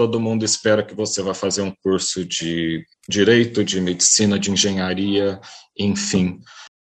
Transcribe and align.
todo 0.00 0.18
mundo 0.18 0.46
espera 0.46 0.82
que 0.82 0.94
você 0.94 1.20
vá 1.20 1.34
fazer 1.34 1.60
um 1.60 1.74
curso 1.84 2.24
de 2.24 2.82
direito, 3.06 3.62
de 3.62 3.82
medicina, 3.82 4.38
de 4.38 4.50
engenharia, 4.50 5.38
enfim. 5.78 6.40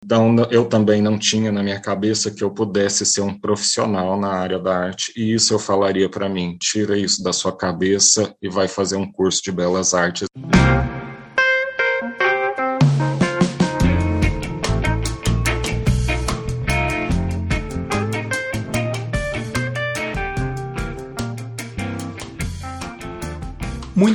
Então, 0.05 0.37
eu 0.51 0.67
também 0.67 1.01
não 1.01 1.19
tinha 1.19 1.51
na 1.51 1.63
minha 1.63 1.81
cabeça 1.81 2.31
que 2.31 2.45
eu 2.45 2.51
pudesse 2.51 3.07
ser 3.07 3.23
um 3.23 3.33
profissional 3.33 4.21
na 4.21 4.29
área 4.29 4.59
da 4.59 4.77
arte, 4.77 5.11
e 5.17 5.33
isso 5.33 5.55
eu 5.55 5.59
falaria 5.59 6.07
para 6.11 6.29
mim: 6.29 6.59
tira 6.61 6.99
isso 6.99 7.23
da 7.23 7.33
sua 7.33 7.57
cabeça 7.57 8.37
e 8.43 8.49
vai 8.51 8.69
fazer 8.69 8.97
um 8.97 9.11
curso 9.11 9.41
de 9.43 9.53
belas 9.53 9.95
artes. 9.95 10.27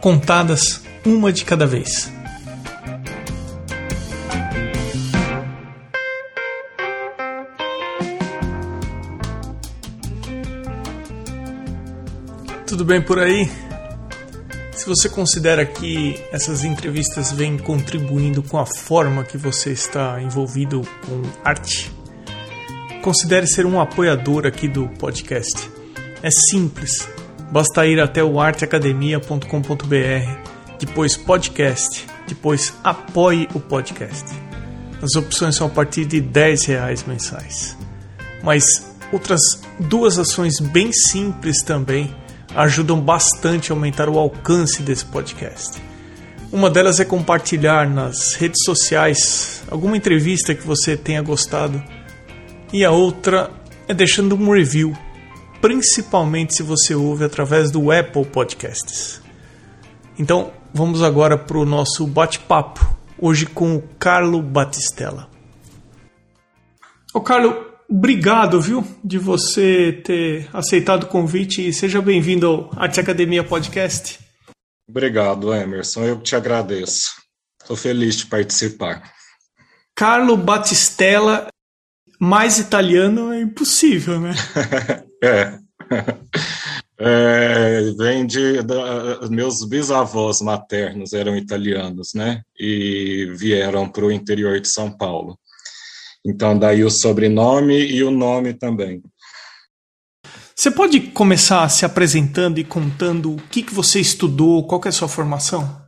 contadas 0.00 0.82
uma 1.04 1.32
de 1.32 1.44
cada 1.44 1.66
vez. 1.66 2.12
Tudo 12.66 12.84
bem 12.84 13.00
por 13.00 13.18
aí? 13.18 13.50
Se 14.72 14.86
você 14.86 15.08
considera 15.08 15.64
que 15.66 16.22
essas 16.30 16.64
entrevistas 16.64 17.32
vêm 17.32 17.58
contribuindo 17.58 18.42
com 18.42 18.58
a 18.58 18.66
forma 18.66 19.24
que 19.24 19.36
você 19.36 19.72
está 19.72 20.20
envolvido 20.22 20.82
com 21.06 21.22
arte, 21.42 21.90
considere 23.02 23.46
ser 23.46 23.66
um 23.66 23.80
apoiador 23.80 24.46
aqui 24.46 24.68
do 24.68 24.86
podcast. 24.90 25.70
É 26.22 26.30
simples 26.30 27.08
Basta 27.50 27.86
ir 27.86 27.98
até 27.98 28.22
o 28.22 28.38
arteacademia.com.br, 28.38 29.46
depois 30.78 31.16
podcast, 31.16 32.06
depois 32.26 32.74
apoie 32.84 33.48
o 33.54 33.60
podcast. 33.60 34.26
As 35.00 35.14
opções 35.16 35.56
são 35.56 35.66
a 35.66 35.70
partir 35.70 36.04
de 36.04 36.20
10 36.20 36.66
reais 36.66 37.04
mensais. 37.04 37.74
Mas 38.42 38.94
outras 39.10 39.40
duas 39.80 40.18
ações 40.18 40.60
bem 40.60 40.92
simples 40.92 41.62
também 41.62 42.14
ajudam 42.54 43.00
bastante 43.00 43.72
a 43.72 43.74
aumentar 43.74 44.10
o 44.10 44.18
alcance 44.18 44.82
desse 44.82 45.06
podcast. 45.06 45.80
Uma 46.52 46.68
delas 46.68 47.00
é 47.00 47.04
compartilhar 47.04 47.88
nas 47.88 48.34
redes 48.34 48.62
sociais 48.64 49.62
alguma 49.70 49.96
entrevista 49.96 50.54
que 50.54 50.66
você 50.66 50.96
tenha 50.96 51.22
gostado, 51.22 51.82
e 52.72 52.84
a 52.84 52.90
outra 52.90 53.50
é 53.86 53.94
deixando 53.94 54.34
um 54.34 54.52
review 54.52 54.94
principalmente 55.60 56.54
se 56.54 56.62
você 56.62 56.94
ouve 56.94 57.24
através 57.24 57.70
do 57.70 57.90
Apple 57.90 58.24
Podcasts. 58.24 59.20
Então, 60.18 60.52
vamos 60.72 61.02
agora 61.02 61.38
para 61.38 61.58
o 61.58 61.64
nosso 61.64 62.06
bate-papo, 62.06 62.84
hoje 63.18 63.46
com 63.46 63.76
o 63.76 63.82
Carlo 63.98 64.42
Batistella. 64.42 65.28
Ô 67.14 67.20
Carlo, 67.20 67.66
obrigado, 67.88 68.60
viu, 68.60 68.84
de 69.02 69.18
você 69.18 69.92
ter 70.04 70.48
aceitado 70.52 71.04
o 71.04 71.08
convite 71.08 71.66
e 71.66 71.72
seja 71.72 72.02
bem-vindo 72.02 72.46
ao 72.46 72.70
Arte 72.76 73.00
Academia 73.00 73.42
Podcast. 73.42 74.18
Obrigado, 74.88 75.54
Emerson, 75.54 76.04
eu 76.04 76.20
te 76.20 76.34
agradeço. 76.34 77.12
Estou 77.60 77.76
feliz 77.76 78.16
de 78.16 78.26
participar. 78.26 79.12
Carlo 79.94 80.36
Batistella, 80.36 81.48
mais 82.20 82.58
italiano 82.58 83.32
é 83.32 83.40
impossível, 83.40 84.20
né? 84.20 84.32
É. 85.22 85.58
é. 86.98 87.92
vem 87.96 88.26
de 88.26 88.62
da, 88.62 89.28
meus 89.28 89.64
bisavós 89.64 90.40
maternos 90.40 91.12
eram 91.12 91.36
italianos, 91.36 92.14
né? 92.14 92.42
E 92.58 93.32
vieram 93.36 93.88
para 93.88 94.04
o 94.04 94.12
interior 94.12 94.60
de 94.60 94.68
São 94.68 94.90
Paulo. 94.90 95.38
Então 96.26 96.58
daí 96.58 96.84
o 96.84 96.90
sobrenome 96.90 97.78
e 97.78 98.02
o 98.02 98.10
nome 98.10 98.54
também. 98.54 99.02
Você 100.54 100.72
pode 100.72 101.00
começar 101.00 101.68
se 101.68 101.84
apresentando 101.84 102.58
e 102.58 102.64
contando 102.64 103.32
o 103.32 103.36
que, 103.36 103.62
que 103.62 103.72
você 103.72 104.00
estudou, 104.00 104.66
qual 104.66 104.80
é 104.84 104.88
a 104.88 104.92
sua 104.92 105.06
formação? 105.06 105.80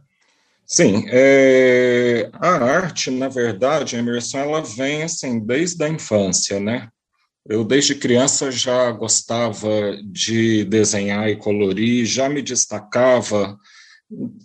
Sim, 0.64 1.04
é, 1.08 2.30
a 2.34 2.50
arte, 2.50 3.10
na 3.10 3.28
verdade, 3.28 3.96
a 3.96 3.98
Emerson, 3.98 4.38
ela 4.38 4.62
vem 4.62 5.02
assim 5.02 5.40
desde 5.40 5.82
a 5.82 5.88
infância, 5.88 6.60
né? 6.60 6.88
Eu, 7.50 7.64
desde 7.64 7.96
criança, 7.96 8.48
já 8.52 8.92
gostava 8.92 9.98
de 10.04 10.64
desenhar 10.66 11.28
e 11.28 11.34
colorir, 11.34 12.06
já 12.06 12.28
me 12.28 12.40
destacava 12.40 13.58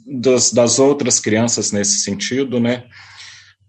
das, 0.08 0.52
das 0.52 0.80
outras 0.80 1.20
crianças 1.20 1.72
nesse 1.72 2.00
sentido, 2.00 2.60
né? 2.60 2.88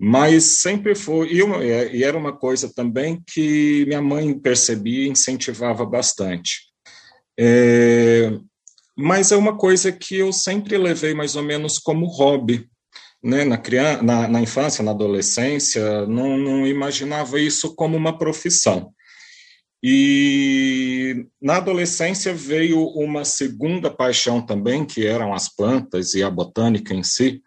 Mas 0.01 0.43
sempre 0.63 0.95
foi, 0.95 1.29
e, 1.35 1.97
e 1.99 2.03
era 2.03 2.17
uma 2.17 2.35
coisa 2.35 2.73
também 2.75 3.23
que 3.27 3.85
minha 3.87 4.01
mãe 4.01 4.33
percebia 4.39 5.05
e 5.05 5.11
incentivava 5.11 5.85
bastante. 5.85 6.73
É, 7.39 8.33
mas 8.97 9.33
é 9.33 9.37
uma 9.37 9.59
coisa 9.59 9.93
que 9.93 10.17
eu 10.17 10.33
sempre 10.33 10.79
levei 10.79 11.13
mais 11.13 11.37
ou 11.37 11.43
menos 11.43 11.79
como 11.79 12.07
hobby. 12.07 12.67
Né? 13.23 13.45
Na, 13.45 13.59
criança, 13.59 14.03
na, 14.03 14.29
na 14.29 14.41
infância, 14.41 14.83
na 14.83 14.93
adolescência, 14.93 16.07
não, 16.07 16.39
não 16.39 16.67
imaginava 16.67 17.39
isso 17.39 17.75
como 17.75 17.99
uma 17.99 18.17
profissão. 18.17 18.95
E 19.82 21.26
na 21.41 21.56
adolescência 21.56 22.34
veio 22.34 22.87
uma 22.88 23.25
segunda 23.25 23.91
paixão 23.91 24.41
também, 24.41 24.84
que 24.84 25.06
eram 25.06 25.34
as 25.34 25.48
plantas 25.48 26.14
e 26.14 26.22
a 26.22 26.31
botânica 26.31 26.94
em 26.94 27.03
si. 27.03 27.42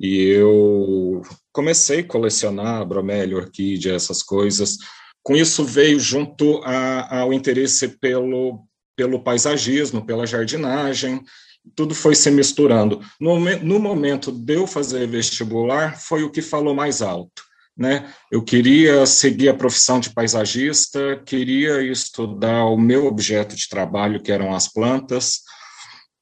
E 0.00 0.28
eu 0.28 1.22
comecei 1.52 2.00
a 2.00 2.06
colecionar 2.06 2.84
bromélia, 2.86 3.36
orquídea, 3.36 3.94
essas 3.94 4.22
coisas. 4.22 4.78
Com 5.22 5.36
isso 5.36 5.64
veio 5.64 6.00
junto 6.00 6.60
a, 6.64 7.20
ao 7.20 7.32
interesse 7.32 7.88
pelo, 7.88 8.64
pelo 8.96 9.22
paisagismo, 9.22 10.04
pela 10.04 10.26
jardinagem, 10.26 11.22
tudo 11.76 11.94
foi 11.94 12.14
se 12.14 12.30
misturando. 12.30 13.00
No, 13.20 13.38
no 13.38 13.78
momento 13.78 14.32
de 14.32 14.54
eu 14.54 14.66
fazer 14.66 15.06
vestibular, 15.06 16.00
foi 16.00 16.24
o 16.24 16.30
que 16.30 16.42
falou 16.42 16.74
mais 16.74 17.02
alto 17.02 17.51
né? 17.76 18.12
Eu 18.30 18.42
queria 18.42 19.06
seguir 19.06 19.48
a 19.48 19.54
profissão 19.54 19.98
de 19.98 20.10
paisagista, 20.10 21.22
queria 21.24 21.82
estudar 21.82 22.66
o 22.66 22.76
meu 22.76 23.06
objeto 23.06 23.56
de 23.56 23.68
trabalho, 23.68 24.22
que 24.22 24.30
eram 24.30 24.54
as 24.54 24.68
plantas, 24.68 25.40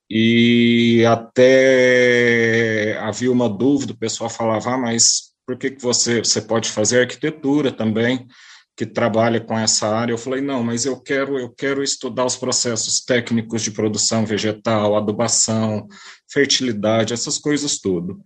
e 0.09 1.05
até 1.07 2.99
havia 2.99 3.31
uma 3.31 3.49
dúvida, 3.49 3.93
o 3.93 3.99
pessoal 3.99 4.29
falava, 4.29 4.75
ah, 4.75 4.79
mas 4.79 5.31
por 5.47 5.57
que, 5.57 5.71
que 5.71 5.83
você, 5.83 6.19
você 6.19 6.41
pode 6.41 6.69
fazer 6.69 7.01
arquitetura 7.01 7.71
também, 7.71 8.27
que 8.77 8.87
trabalha 8.87 9.41
com 9.41 9.59
essa 9.59 9.89
área? 9.89 10.13
Eu 10.13 10.19
falei, 10.19 10.41
não, 10.41 10.63
mas 10.63 10.85
eu 10.85 11.01
quero, 11.01 11.39
eu 11.39 11.51
quero 11.51 11.83
estudar 11.83 12.25
os 12.25 12.37
processos 12.37 13.01
técnicos 13.05 13.63
de 13.63 13.71
produção 13.71 14.25
vegetal, 14.25 14.97
adubação, 14.97 15.87
fertilidade, 16.29 17.13
essas 17.13 17.39
coisas 17.39 17.79
tudo. 17.79 18.21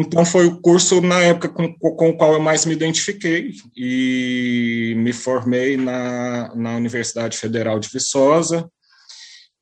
Então, 0.00 0.24
foi 0.24 0.46
o 0.46 0.58
curso, 0.62 1.02
na 1.02 1.20
época, 1.20 1.50
com, 1.50 1.74
com 1.78 2.08
o 2.08 2.16
qual 2.16 2.32
eu 2.32 2.40
mais 2.40 2.64
me 2.64 2.72
identifiquei 2.72 3.52
e 3.76 4.94
me 4.96 5.12
formei 5.12 5.76
na, 5.76 6.54
na 6.54 6.76
Universidade 6.76 7.36
Federal 7.36 7.78
de 7.78 7.90
Viçosa 7.90 8.66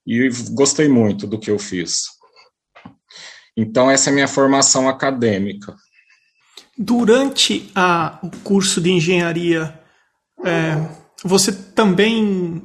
e 0.06 0.28
gostei 0.52 0.88
muito 0.88 1.26
do 1.26 1.40
que 1.40 1.50
eu 1.50 1.58
fiz. 1.58 2.04
Então, 3.56 3.90
essa 3.90 4.10
é 4.10 4.12
a 4.12 4.14
minha 4.14 4.28
formação 4.28 4.88
acadêmica. 4.88 5.74
Durante 6.78 7.68
a, 7.74 8.20
o 8.22 8.30
curso 8.44 8.80
de 8.80 8.92
engenharia, 8.92 9.76
é, 10.44 10.88
você 11.24 11.52
também 11.52 12.62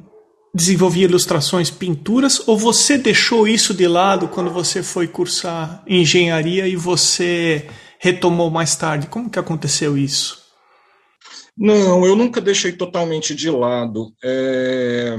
desenvolvia 0.54 1.06
ilustrações, 1.06 1.68
pinturas, 1.68 2.46
ou 2.46 2.56
você 2.56 2.96
deixou 2.96 3.48
isso 3.48 3.74
de 3.74 3.88
lado 3.88 4.28
quando 4.28 4.50
você 4.50 4.82
foi 4.82 5.08
cursar 5.08 5.82
engenharia 5.86 6.68
e 6.68 6.76
você 6.76 7.68
retomou 7.98 8.50
mais 8.50 8.76
tarde? 8.76 9.08
Como 9.08 9.28
que 9.28 9.38
aconteceu 9.38 9.98
isso? 9.98 10.44
Não, 11.56 12.06
eu 12.06 12.14
nunca 12.14 12.40
deixei 12.40 12.72
totalmente 12.72 13.34
de 13.34 13.50
lado. 13.50 14.12
É... 14.22 15.16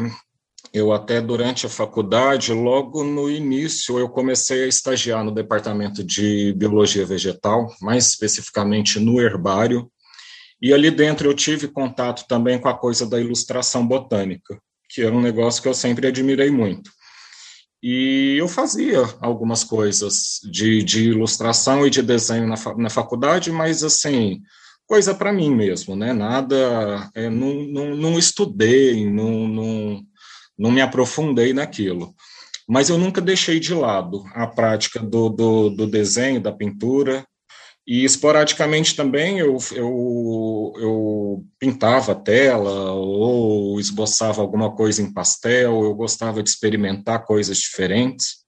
eu 0.73 0.93
até 0.93 1.21
durante 1.21 1.65
a 1.65 1.69
faculdade, 1.69 2.53
logo 2.53 3.03
no 3.03 3.29
início, 3.29 3.99
eu 3.99 4.07
comecei 4.07 4.63
a 4.63 4.67
estagiar 4.67 5.23
no 5.23 5.33
departamento 5.33 6.03
de 6.03 6.53
biologia 6.53 7.05
vegetal, 7.05 7.67
mais 7.81 8.07
especificamente 8.07 8.99
no 8.99 9.21
herbário, 9.21 9.89
e 10.61 10.73
ali 10.73 10.89
dentro 10.91 11.29
eu 11.29 11.33
tive 11.33 11.67
contato 11.67 12.25
também 12.27 12.59
com 12.59 12.69
a 12.69 12.77
coisa 12.77 13.05
da 13.05 13.19
ilustração 13.19 13.85
botânica, 13.85 14.59
que 14.95 15.01
era 15.01 15.13
um 15.13 15.21
negócio 15.21 15.61
que 15.61 15.67
eu 15.67 15.73
sempre 15.73 16.07
admirei 16.07 16.49
muito. 16.49 16.89
E 17.83 18.37
eu 18.39 18.47
fazia 18.47 19.01
algumas 19.19 19.63
coisas 19.63 20.39
de, 20.49 20.81
de 20.81 21.09
ilustração 21.09 21.85
e 21.85 21.89
de 21.89 22.01
desenho 22.01 22.47
na, 22.47 22.55
na 22.77 22.89
faculdade, 22.89 23.51
mas 23.51 23.83
assim, 23.83 24.41
coisa 24.87 25.13
para 25.13 25.33
mim 25.33 25.53
mesmo, 25.53 25.97
né? 25.97 26.13
Nada, 26.13 27.11
é, 27.13 27.29
não, 27.29 27.53
não, 27.63 27.95
não 27.95 28.17
estudei, 28.17 29.05
não, 29.05 29.47
não, 29.47 30.03
não 30.57 30.71
me 30.71 30.81
aprofundei 30.81 31.53
naquilo. 31.53 32.15
Mas 32.67 32.89
eu 32.89 32.97
nunca 32.97 33.19
deixei 33.19 33.59
de 33.59 33.73
lado 33.73 34.23
a 34.33 34.47
prática 34.47 34.99
do, 34.99 35.29
do, 35.29 35.69
do 35.69 35.85
desenho, 35.85 36.41
da 36.41 36.53
pintura, 36.53 37.27
e 37.87 38.03
esporadicamente 38.03 38.95
também 38.95 39.37
eu, 39.37 39.57
eu, 39.71 40.73
eu 40.77 41.45
pintava 41.59 42.13
a 42.13 42.15
tela 42.15 42.93
ou 42.93 43.79
esboçava 43.79 44.41
alguma 44.41 44.75
coisa 44.75 45.01
em 45.03 45.13
pastel, 45.13 45.83
eu 45.83 45.93
gostava 45.93 46.41
de 46.41 46.49
experimentar 46.49 47.25
coisas 47.25 47.57
diferentes. 47.57 48.43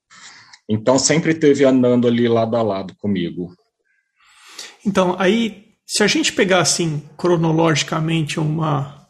Então 0.68 0.98
sempre 0.98 1.36
teve 1.36 1.64
andando 1.64 2.08
ali 2.08 2.28
lado 2.28 2.56
a 2.58 2.64
lado 2.64 2.96
comigo. 2.98 3.56
Então, 4.86 5.16
aí, 5.20 5.76
se 5.86 6.04
a 6.04 6.08
gente 6.08 6.34
pegar 6.34 6.62
assim 6.62 7.04
cronologicamente 7.18 8.40
uma 8.40 9.08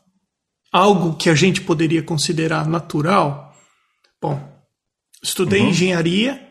algo 0.72 1.16
que 1.16 1.30
a 1.30 1.36
gente 1.36 1.62
poderia 1.62 2.04
considerar 2.04 2.68
natural, 2.68 3.56
bom, 4.22 4.40
estudei 5.24 5.62
uhum. 5.62 5.70
engenharia, 5.70 6.47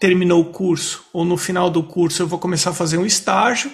terminou 0.00 0.40
o 0.40 0.50
curso, 0.50 1.04
ou 1.12 1.26
no 1.26 1.36
final 1.36 1.70
do 1.70 1.82
curso 1.82 2.22
eu 2.22 2.26
vou 2.26 2.38
começar 2.38 2.70
a 2.70 2.74
fazer 2.74 2.96
um 2.96 3.04
estágio 3.04 3.70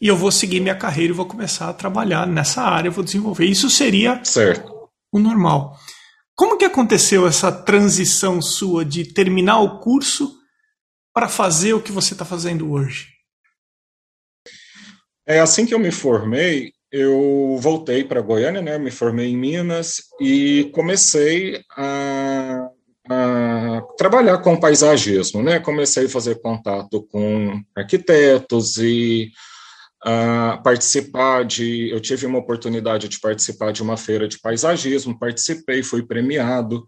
e 0.00 0.08
eu 0.08 0.16
vou 0.16 0.32
seguir 0.32 0.58
minha 0.58 0.74
carreira 0.74 1.12
e 1.12 1.16
vou 1.16 1.26
começar 1.26 1.68
a 1.68 1.72
trabalhar 1.72 2.26
nessa 2.26 2.62
área, 2.62 2.90
vou 2.90 3.04
desenvolver. 3.04 3.44
Isso 3.44 3.70
seria 3.70 4.20
certo. 4.24 4.90
o 5.12 5.18
normal. 5.18 5.78
Como 6.34 6.56
que 6.58 6.64
aconteceu 6.64 7.26
essa 7.26 7.52
transição 7.52 8.42
sua 8.42 8.84
de 8.84 9.04
terminar 9.04 9.60
o 9.60 9.78
curso 9.78 10.36
para 11.14 11.28
fazer 11.28 11.74
o 11.74 11.82
que 11.82 11.92
você 11.92 12.14
está 12.14 12.24
fazendo 12.24 12.72
hoje? 12.72 13.08
É 15.26 15.38
assim 15.38 15.64
que 15.64 15.74
eu 15.74 15.78
me 15.78 15.92
formei, 15.92 16.72
eu 16.90 17.56
voltei 17.60 18.02
para 18.02 18.22
Goiânia, 18.22 18.60
né? 18.60 18.78
Me 18.78 18.90
formei 18.90 19.28
em 19.28 19.36
Minas 19.36 20.02
e 20.20 20.68
comecei 20.72 21.62
a 21.76 22.68
trabalhar 23.96 24.38
com 24.38 24.58
paisagismo, 24.58 25.42
né? 25.42 25.58
Comecei 25.58 26.06
a 26.06 26.08
fazer 26.08 26.40
contato 26.40 27.02
com 27.10 27.62
arquitetos 27.76 28.76
e 28.76 29.30
uh, 30.04 30.62
participar 30.62 31.44
de. 31.44 31.90
Eu 31.90 32.00
tive 32.00 32.26
uma 32.26 32.38
oportunidade 32.38 33.08
de 33.08 33.20
participar 33.20 33.72
de 33.72 33.82
uma 33.82 33.96
feira 33.96 34.28
de 34.28 34.38
paisagismo, 34.38 35.18
participei, 35.18 35.82
fui 35.82 36.02
premiado. 36.02 36.86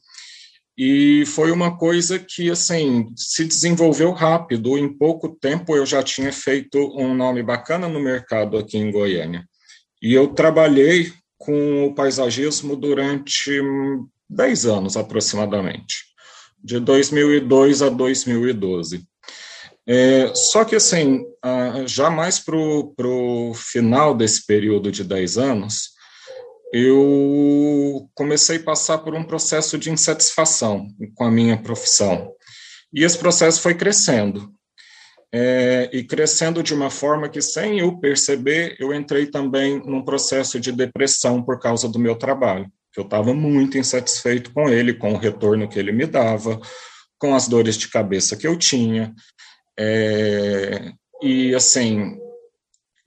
E 0.76 1.24
foi 1.26 1.50
uma 1.50 1.76
coisa 1.76 2.18
que, 2.18 2.50
assim, 2.50 3.12
se 3.14 3.44
desenvolveu 3.44 4.12
rápido. 4.12 4.78
Em 4.78 4.88
pouco 4.88 5.28
tempo 5.28 5.76
eu 5.76 5.84
já 5.84 6.02
tinha 6.02 6.32
feito 6.32 6.78
um 6.96 7.14
nome 7.14 7.42
bacana 7.42 7.88
no 7.88 8.00
mercado 8.00 8.56
aqui 8.56 8.78
em 8.78 8.90
Goiânia. 8.90 9.44
E 10.00 10.14
eu 10.14 10.28
trabalhei 10.28 11.12
com 11.36 11.86
o 11.86 11.94
paisagismo 11.94 12.74
durante 12.74 13.60
10 14.30 14.66
anos 14.66 14.96
aproximadamente 14.96 16.11
de 16.62 16.78
2002 16.78 17.82
a 17.82 17.88
2012. 17.88 19.04
É, 19.86 20.32
só 20.34 20.64
que, 20.64 20.76
assim, 20.76 21.24
já 21.86 22.08
mais 22.08 22.38
para 22.38 22.56
o 22.56 23.52
final 23.54 24.14
desse 24.14 24.46
período 24.46 24.92
de 24.92 25.02
10 25.02 25.38
anos, 25.38 25.90
eu 26.72 28.08
comecei 28.14 28.56
a 28.56 28.62
passar 28.62 28.98
por 28.98 29.14
um 29.14 29.24
processo 29.24 29.76
de 29.76 29.90
insatisfação 29.90 30.86
com 31.14 31.24
a 31.24 31.30
minha 31.30 31.60
profissão. 31.60 32.32
E 32.94 33.04
esse 33.04 33.18
processo 33.18 33.60
foi 33.60 33.74
crescendo. 33.74 34.52
É, 35.34 35.88
e 35.94 36.04
crescendo 36.04 36.62
de 36.62 36.74
uma 36.74 36.90
forma 36.90 37.28
que, 37.28 37.40
sem 37.40 37.78
eu 37.78 37.98
perceber, 37.98 38.76
eu 38.78 38.92
entrei 38.92 39.26
também 39.26 39.82
num 39.84 40.04
processo 40.04 40.60
de 40.60 40.70
depressão 40.70 41.42
por 41.42 41.58
causa 41.58 41.88
do 41.88 41.98
meu 41.98 42.14
trabalho 42.14 42.70
eu 43.00 43.04
estava 43.04 43.32
muito 43.32 43.78
insatisfeito 43.78 44.52
com 44.52 44.68
ele, 44.68 44.94
com 44.94 45.12
o 45.12 45.18
retorno 45.18 45.68
que 45.68 45.78
ele 45.78 45.92
me 45.92 46.06
dava, 46.06 46.60
com 47.18 47.34
as 47.34 47.48
dores 47.48 47.76
de 47.76 47.88
cabeça 47.88 48.36
que 48.36 48.46
eu 48.46 48.56
tinha. 48.56 49.14
É, 49.78 50.92
e, 51.22 51.54
assim, 51.54 52.18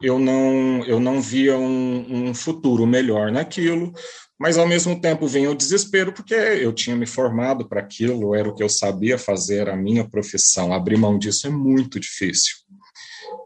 eu 0.02 0.20
não, 0.20 0.84
eu 0.86 1.00
não 1.00 1.22
via 1.22 1.58
um, 1.58 2.30
um 2.30 2.34
futuro 2.34 2.86
melhor 2.86 3.32
naquilo, 3.32 3.94
mas 4.40 4.58
ao 4.58 4.68
mesmo 4.68 5.00
tempo 5.00 5.28
vinha 5.28 5.50
o 5.50 5.56
desespero, 5.56 6.12
porque 6.12 6.34
eu 6.34 6.74
tinha 6.74 6.96
me 6.96 7.06
formado 7.06 7.68
para 7.68 7.80
aquilo, 7.80 8.36
era 8.36 8.50
o 8.50 8.54
que 8.54 8.64
eu 8.64 8.70
sabia 8.70 9.18
fazer, 9.18 9.70
a 9.70 9.76
minha 9.76 10.08
profissão. 10.08 10.74
Abrir 10.74 10.98
mão 10.98 11.18
disso 11.18 11.48
é 11.48 11.50
muito 11.50 12.00
difícil. 12.00 12.56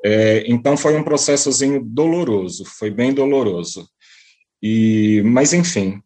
É, 0.03 0.43
então 0.47 0.77
foi 0.77 0.95
um 0.95 1.03
processozinho 1.03 1.83
doloroso, 1.83 2.65
foi 2.65 2.89
bem 2.89 3.13
doloroso. 3.13 3.87
E, 4.61 5.21
mas 5.23 5.53
enfim, 5.53 6.01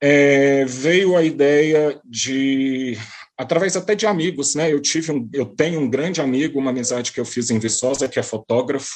é, 0.00 0.64
veio 0.64 1.16
a 1.16 1.22
ideia 1.22 2.00
de 2.04 2.96
através 3.36 3.74
até 3.76 3.94
de 3.94 4.06
amigos, 4.06 4.54
né? 4.54 4.72
Eu 4.72 4.80
tive 4.80 5.12
um, 5.12 5.28
eu 5.32 5.46
tenho 5.46 5.80
um 5.80 5.88
grande 5.88 6.20
amigo, 6.20 6.58
uma 6.58 6.70
amizade 6.70 7.12
que 7.12 7.20
eu 7.20 7.24
fiz 7.24 7.50
em 7.50 7.58
Viçosa, 7.58 8.08
que 8.08 8.18
é 8.18 8.22
fotógrafo, 8.22 8.90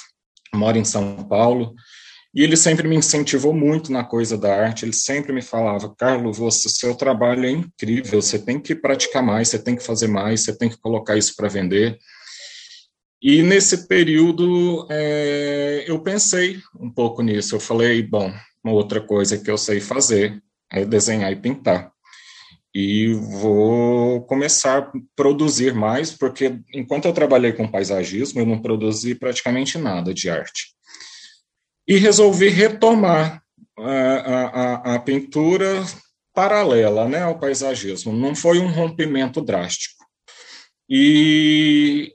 mora 0.55 0.79
em 0.79 0.85
São 0.85 1.25
Paulo, 1.25 1.75
e 2.35 2.43
ele 2.43 2.56
sempre 2.56 2.87
me 2.87 2.97
incentivou 2.97 3.55
muito 3.55 3.91
na 3.91 4.05
coisa 4.05 4.37
da 4.37 4.55
arte. 4.55 4.85
Ele 4.85 4.93
sempre 4.93 5.33
me 5.33 5.41
falava, 5.41 5.95
Carlos, 5.97 6.37
você, 6.37 6.69
seu 6.69 6.95
trabalho 6.95 7.47
é 7.47 7.50
incrível, 7.50 8.21
você 8.21 8.39
tem 8.39 8.61
que 8.61 8.75
praticar 8.75 9.23
mais, 9.23 9.49
você 9.49 9.59
tem 9.59 9.77
que 9.77 9.83
fazer 9.83 10.09
mais, 10.09 10.43
você 10.43 10.57
tem 10.57 10.69
que 10.69 10.79
colocar 10.79 11.17
isso 11.17 11.35
para 11.37 11.49
vender. 11.49 11.97
E 13.23 13.43
nesse 13.43 13.89
período 13.89 14.87
é, 14.91 15.85
eu 15.87 16.03
pensei 16.03 16.61
um 16.79 16.91
pouco 16.91 17.23
nisso. 17.23 17.55
Eu 17.55 17.61
falei, 17.61 18.03
bom, 18.03 18.31
uma 18.62 18.75
outra 18.75 19.00
coisa 19.00 19.39
que 19.39 19.50
eu 19.50 19.57
sei 19.57 19.81
fazer 19.81 20.44
é 20.72 20.84
desenhar 20.84 21.32
e 21.32 21.37
pintar. 21.37 21.93
E 22.75 23.14
vou 23.14 24.22
começar 24.22 24.78
a 24.78 24.93
produzir 25.14 25.72
mais, 25.72 26.11
porque 26.11 26.58
enquanto 26.75 27.05
eu 27.05 27.12
trabalhei 27.12 27.52
com 27.52 27.71
paisagismo, 27.71 28.40
eu 28.40 28.47
não 28.47 28.61
produzi 28.61 29.14
praticamente 29.14 29.78
nada 29.78 30.12
de 30.12 30.28
arte. 30.28 30.75
E 31.87 31.97
resolvi 31.97 32.49
retomar 32.49 33.40
a, 33.78 34.92
a, 34.92 34.94
a 34.94 34.99
pintura 34.99 35.85
paralela 36.35 37.09
né, 37.09 37.23
ao 37.23 37.38
paisagismo. 37.38 38.12
Não 38.12 38.35
foi 38.35 38.59
um 38.59 38.68
rompimento 38.68 39.40
drástico. 39.40 40.04
E, 40.90 42.12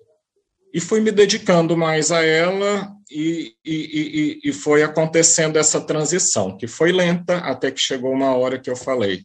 e 0.74 0.82
fui 0.82 1.00
me 1.00 1.12
dedicando 1.12 1.78
mais 1.78 2.12
a 2.12 2.24
ela 2.24 2.99
e, 3.10 3.56
e, 3.66 4.40
e, 4.44 4.50
e, 4.50 4.54
foi 4.54 4.84
acontecendo 4.84 5.58
essa 5.58 5.82
transição, 5.82 6.56
que 6.56 6.68
foi 6.68 6.92
lenta 6.92 7.38
até 7.38 7.72
que 7.72 7.82
chegou 7.82 8.12
uma 8.12 8.36
hora 8.36 8.60
que 8.60 8.70
eu 8.70 8.76
falei: 8.76 9.24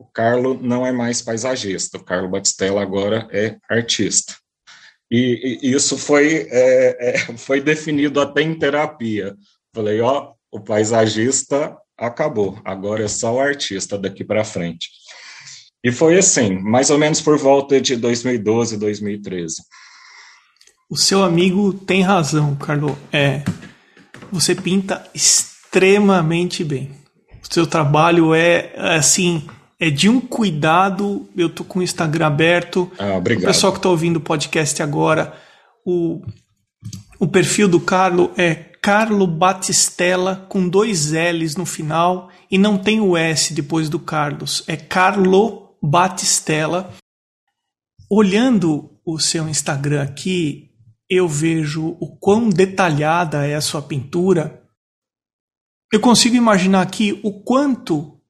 o 0.00 0.06
Carlo 0.06 0.58
não 0.62 0.86
é 0.86 0.92
mais 0.92 1.20
paisagista, 1.20 1.98
o 1.98 2.04
Carlo 2.04 2.30
Batistella 2.30 2.80
agora 2.80 3.28
é 3.30 3.56
artista. 3.68 4.34
E, 5.10 5.58
isso 5.62 5.98
foi, 5.98 6.48
é, 6.50 7.10
é, 7.10 7.18
foi 7.36 7.60
definido 7.60 8.20
até 8.20 8.42
em 8.42 8.58
terapia. 8.58 9.36
Falei: 9.74 10.00
ó, 10.00 10.32
o 10.50 10.60
paisagista 10.60 11.76
acabou, 11.96 12.58
agora 12.64 13.04
é 13.04 13.08
só 13.08 13.34
o 13.34 13.40
artista 13.40 13.98
daqui 13.98 14.24
para 14.24 14.44
frente. 14.44 14.90
E 15.84 15.92
foi 15.92 16.18
assim, 16.18 16.58
mais 16.58 16.90
ou 16.90 16.98
menos 16.98 17.20
por 17.20 17.38
volta 17.38 17.80
de 17.80 17.96
2012, 17.96 18.76
2013. 18.76 19.62
O 20.88 20.96
seu 20.96 21.24
amigo 21.24 21.72
tem 21.72 22.00
razão, 22.00 22.54
Carlos. 22.54 22.96
É, 23.12 23.42
você 24.30 24.54
pinta 24.54 25.04
extremamente 25.12 26.62
bem. 26.62 26.90
O 27.42 27.52
seu 27.52 27.66
trabalho 27.66 28.32
é 28.32 28.72
assim, 28.96 29.46
é 29.80 29.90
de 29.90 30.08
um 30.08 30.20
cuidado. 30.20 31.28
Eu 31.36 31.48
tô 31.48 31.64
com 31.64 31.80
o 31.80 31.82
Instagram 31.82 32.26
aberto. 32.26 32.90
Ah, 32.98 33.16
obrigado. 33.16 33.44
O 33.44 33.46
pessoal 33.46 33.72
que 33.72 33.78
está 33.78 33.88
ouvindo 33.88 34.16
o 34.16 34.20
podcast 34.20 34.80
agora, 34.80 35.34
o, 35.84 36.22
o 37.18 37.26
perfil 37.26 37.68
do 37.68 37.80
Carlo 37.80 38.30
é 38.36 38.54
Carlo 38.54 39.26
Batistella 39.26 40.46
com 40.48 40.68
dois 40.68 41.10
L's 41.10 41.56
no 41.56 41.66
final 41.66 42.30
e 42.48 42.56
não 42.56 42.78
tem 42.78 43.00
o 43.00 43.16
S 43.16 43.52
depois 43.52 43.88
do 43.88 43.98
Carlos. 43.98 44.62
É 44.68 44.76
Carlo 44.76 45.76
Batistella. 45.82 46.94
Olhando 48.08 48.92
o 49.04 49.18
seu 49.18 49.48
Instagram 49.48 50.02
aqui, 50.02 50.65
eu 51.08 51.28
vejo 51.28 51.96
o 52.00 52.16
quão 52.18 52.48
detalhada 52.48 53.46
é 53.46 53.54
a 53.54 53.60
sua 53.60 53.80
pintura, 53.80 54.62
eu 55.92 56.00
consigo 56.00 56.34
imaginar 56.34 56.82
aqui 56.82 57.20
o 57.22 57.42
quanto 57.42 58.20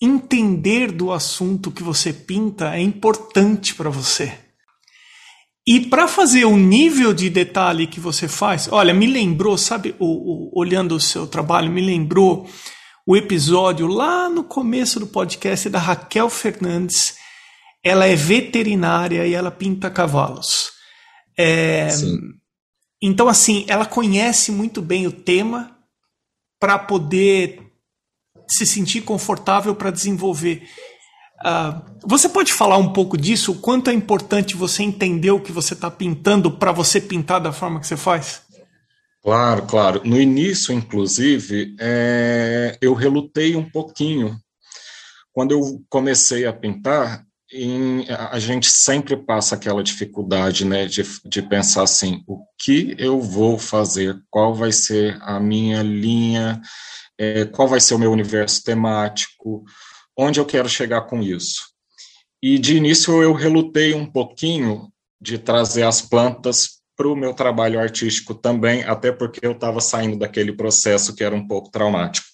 entender 0.00 0.92
do 0.92 1.12
assunto 1.12 1.70
que 1.70 1.82
você 1.82 2.12
pinta 2.12 2.76
é 2.76 2.80
importante 2.80 3.74
para 3.74 3.88
você. 3.88 4.38
E 5.66 5.80
para 5.80 6.06
fazer 6.06 6.44
o 6.44 6.56
nível 6.56 7.12
de 7.12 7.28
detalhe 7.28 7.86
que 7.86 7.98
você 7.98 8.28
faz, 8.28 8.68
olha, 8.70 8.94
me 8.94 9.06
lembrou, 9.06 9.58
sabe, 9.58 9.96
o, 9.98 10.04
o, 10.06 10.60
olhando 10.60 10.94
o 10.94 11.00
seu 11.00 11.26
trabalho, 11.26 11.72
me 11.72 11.80
lembrou 11.80 12.48
o 13.06 13.16
episódio 13.16 13.86
lá 13.86 14.28
no 14.28 14.44
começo 14.44 15.00
do 15.00 15.06
podcast 15.06 15.68
da 15.68 15.78
Raquel 15.78 16.28
Fernandes. 16.28 17.16
Ela 17.82 18.06
é 18.06 18.14
veterinária 18.14 19.26
e 19.26 19.32
ela 19.32 19.50
pinta 19.50 19.90
cavalos. 19.90 20.75
É, 21.38 21.88
então, 23.02 23.28
assim, 23.28 23.64
ela 23.68 23.86
conhece 23.86 24.50
muito 24.50 24.80
bem 24.80 25.06
o 25.06 25.12
tema 25.12 25.76
para 26.58 26.78
poder 26.78 27.60
se 28.48 28.66
sentir 28.66 29.02
confortável 29.02 29.74
para 29.74 29.90
desenvolver. 29.90 30.62
Uh, 31.44 31.98
você 32.06 32.28
pode 32.28 32.52
falar 32.52 32.78
um 32.78 32.92
pouco 32.92 33.16
disso? 33.16 33.52
O 33.52 33.58
quanto 33.58 33.90
é 33.90 33.92
importante 33.92 34.56
você 34.56 34.82
entender 34.82 35.30
o 35.30 35.40
que 35.40 35.52
você 35.52 35.74
está 35.74 35.90
pintando 35.90 36.50
para 36.50 36.72
você 36.72 37.00
pintar 37.00 37.40
da 37.40 37.52
forma 37.52 37.80
que 37.80 37.86
você 37.86 37.96
faz? 37.96 38.42
Claro, 39.22 39.66
claro. 39.66 40.02
No 40.04 40.20
início, 40.20 40.72
inclusive, 40.72 41.74
é, 41.80 42.78
eu 42.80 42.94
relutei 42.94 43.56
um 43.56 43.68
pouquinho. 43.68 44.38
Quando 45.32 45.52
eu 45.52 45.82
comecei 45.90 46.46
a 46.46 46.52
pintar, 46.52 47.25
em, 47.64 48.06
a 48.10 48.38
gente 48.38 48.68
sempre 48.70 49.16
passa 49.16 49.54
aquela 49.54 49.82
dificuldade 49.82 50.64
né, 50.64 50.86
de, 50.86 51.02
de 51.24 51.42
pensar 51.42 51.82
assim: 51.82 52.22
o 52.26 52.44
que 52.58 52.94
eu 52.98 53.20
vou 53.20 53.58
fazer? 53.58 54.18
Qual 54.30 54.54
vai 54.54 54.72
ser 54.72 55.18
a 55.22 55.40
minha 55.40 55.82
linha? 55.82 56.60
É, 57.18 57.44
qual 57.46 57.66
vai 57.66 57.80
ser 57.80 57.94
o 57.94 57.98
meu 57.98 58.12
universo 58.12 58.62
temático? 58.62 59.64
onde 60.16 60.40
eu 60.40 60.46
quero 60.46 60.68
chegar 60.68 61.02
com 61.02 61.22
isso. 61.22 61.66
E 62.42 62.58
de 62.58 62.76
início 62.76 63.22
eu 63.22 63.32
relutei 63.32 63.94
um 63.94 64.06
pouquinho 64.06 64.90
de 65.20 65.38
trazer 65.38 65.82
as 65.82 66.00
plantas 66.00 66.80
para 66.96 67.08
o 67.08 67.16
meu 67.16 67.34
trabalho 67.34 67.78
artístico 67.78 68.34
também, 68.34 68.82
até 68.84 69.12
porque 69.12 69.40
eu 69.42 69.52
estava 69.52 69.80
saindo 69.80 70.18
daquele 70.18 70.52
processo 70.52 71.14
que 71.14 71.22
era 71.22 71.34
um 71.34 71.46
pouco 71.46 71.70
traumático. 71.70 72.26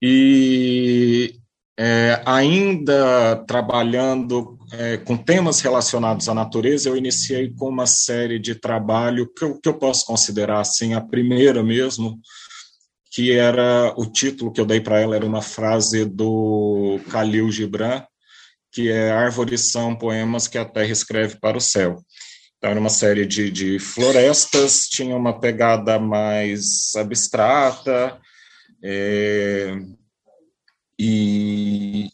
E 0.00 1.40
é, 1.78 2.22
ainda 2.26 3.36
trabalhando 3.46 4.58
é, 4.72 4.98
com 4.98 5.16
temas 5.16 5.60
relacionados 5.60 6.28
à 6.28 6.34
natureza, 6.34 6.88
eu 6.88 6.96
iniciei 6.96 7.52
com 7.54 7.68
uma 7.68 7.86
série 7.86 8.38
de 8.38 8.54
trabalho 8.54 9.30
que 9.32 9.44
eu, 9.44 9.60
que 9.60 9.68
eu 9.68 9.74
posso 9.74 10.04
considerar 10.06 10.60
assim 10.60 10.94
a 10.94 11.00
primeira 11.00 11.62
mesmo, 11.62 12.20
que 13.10 13.32
era 13.32 13.92
o 13.96 14.06
título 14.06 14.52
que 14.52 14.60
eu 14.60 14.66
dei 14.66 14.80
para 14.80 15.00
ela 15.00 15.16
era 15.16 15.26
uma 15.26 15.42
frase 15.42 16.04
do 16.04 16.98
Khalil 17.10 17.50
Gibran, 17.50 18.02
que 18.70 18.90
é 18.90 19.10
Árvores 19.10 19.70
são 19.70 19.94
poemas 19.94 20.48
que 20.48 20.56
a 20.56 20.64
terra 20.64 20.90
escreve 20.90 21.38
para 21.38 21.58
o 21.58 21.60
céu. 21.60 22.02
Então, 22.56 22.70
era 22.70 22.80
uma 22.80 22.88
série 22.88 23.26
de, 23.26 23.50
de 23.50 23.78
florestas, 23.78 24.86
tinha 24.88 25.16
uma 25.16 25.38
pegada 25.38 25.98
mais 25.98 26.94
abstrata, 26.96 28.18
é, 28.82 29.76
e 30.98 32.08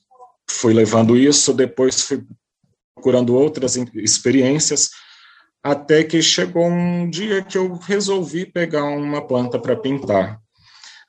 fui 0.51 0.73
levando 0.73 1.17
isso, 1.17 1.53
depois 1.53 2.03
fui 2.03 2.25
procurando 2.95 3.37
outras 3.37 3.77
experiências, 3.95 4.91
até 5.63 6.03
que 6.03 6.21
chegou 6.21 6.67
um 6.67 7.09
dia 7.09 7.43
que 7.43 7.57
eu 7.57 7.75
resolvi 7.75 8.47
pegar 8.47 8.85
uma 8.85 9.27
planta 9.27 9.59
para 9.59 9.77
pintar. 9.77 10.41